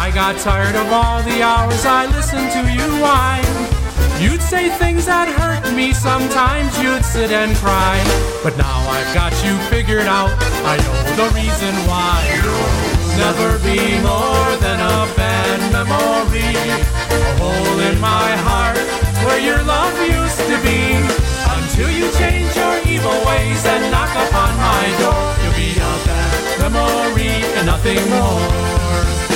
I 0.00 0.10
got 0.10 0.40
tired 0.40 0.76
of 0.76 0.88
all 0.90 1.20
the 1.28 1.42
hours 1.44 1.84
I 1.84 2.08
listened 2.08 2.48
to 2.56 2.64
you 2.72 2.88
whine. 3.04 3.44
You'd 4.16 4.40
say 4.40 4.72
things 4.80 5.04
that 5.04 5.28
hurt 5.28 5.60
me, 5.76 5.92
sometimes 5.92 6.72
you'd 6.80 7.04
sit 7.04 7.28
and 7.28 7.52
cry. 7.60 8.00
But 8.40 8.56
now 8.56 8.80
I've 8.88 9.12
got 9.12 9.36
you 9.44 9.52
figured 9.68 10.08
out, 10.08 10.32
I 10.64 10.80
know 10.80 10.96
the 11.20 11.28
reason 11.36 11.76
why. 11.84 12.16
Never 13.20 13.60
be 13.60 14.00
more 14.00 14.48
than 14.64 14.80
a 14.80 15.04
bad 15.20 15.60
memory. 15.68 16.48
A 16.48 17.20
hole 17.36 17.80
in 17.84 18.00
my 18.00 18.32
heart 18.48 18.80
where 19.28 19.38
your 19.38 19.60
love 19.68 19.92
used 20.00 20.40
to 20.48 20.56
be. 20.64 20.96
Until 21.60 21.92
you 21.92 22.08
change 22.16 22.56
your 22.56 22.80
evil 22.88 23.20
ways 23.28 23.62
and 23.68 23.84
knock 23.92 24.16
upon 24.16 24.56
my 24.64 24.84
door, 24.96 25.28
you'll 25.44 25.60
be 25.60 25.76
a 25.76 25.92
bad 26.08 26.40
memory 26.72 27.44
and 27.60 27.68
nothing 27.68 28.00
more. 28.08 29.29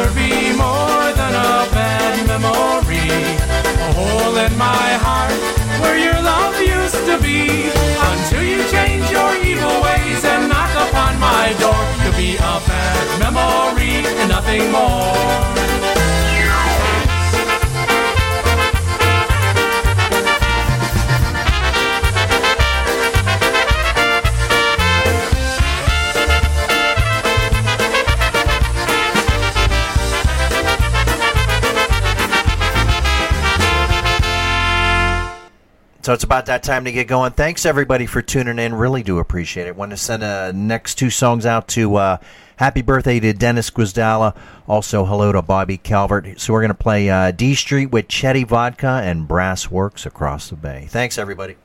Never 0.00 0.14
be 0.14 0.56
more 0.56 1.12
than 1.12 1.34
a 1.34 1.68
bad 1.76 2.26
memory. 2.26 3.12
A 3.84 3.92
hole 3.92 4.36
in 4.38 4.56
my 4.56 4.88
heart 5.04 5.36
where 5.82 5.98
your 5.98 6.18
love 6.22 6.58
used 6.58 7.04
to 7.04 7.20
be. 7.20 7.68
Until 8.08 8.42
you 8.42 8.64
change 8.70 9.10
your 9.10 9.36
evil 9.44 9.82
ways 9.82 10.24
and 10.24 10.48
knock 10.48 10.72
upon 10.88 11.20
my 11.20 11.52
door, 11.60 11.84
you'll 12.02 12.16
be 12.16 12.36
a 12.36 12.56
bad 12.64 13.20
memory 13.20 14.06
and 14.20 14.30
nothing 14.30 14.72
more. 14.72 15.99
So 36.02 36.14
it's 36.14 36.24
about 36.24 36.46
that 36.46 36.62
time 36.62 36.84
to 36.84 36.92
get 36.92 37.08
going. 37.08 37.32
Thanks 37.32 37.66
everybody 37.66 38.06
for 38.06 38.22
tuning 38.22 38.58
in. 38.58 38.74
Really 38.74 39.02
do 39.02 39.18
appreciate 39.18 39.66
it. 39.66 39.76
Want 39.76 39.90
to 39.90 39.98
send 39.98 40.22
uh, 40.22 40.50
next 40.52 40.94
two 40.94 41.10
songs 41.10 41.44
out 41.44 41.68
to 41.68 41.96
uh, 41.96 42.16
happy 42.56 42.80
birthday 42.80 43.20
to 43.20 43.34
Dennis 43.34 43.70
Guizdala. 43.70 44.34
Also 44.66 45.04
hello 45.04 45.30
to 45.32 45.42
Bobby 45.42 45.76
Calvert. 45.76 46.40
So 46.40 46.54
we're 46.54 46.62
going 46.62 46.68
to 46.68 46.74
play 46.74 47.10
uh, 47.10 47.32
D 47.32 47.54
Street 47.54 47.90
with 47.90 48.08
Chetty 48.08 48.46
Vodka 48.46 49.02
and 49.04 49.28
Brass 49.28 49.70
Works 49.70 50.06
across 50.06 50.48
the 50.48 50.56
bay. 50.56 50.86
Thanks 50.88 51.18
everybody. 51.18 51.56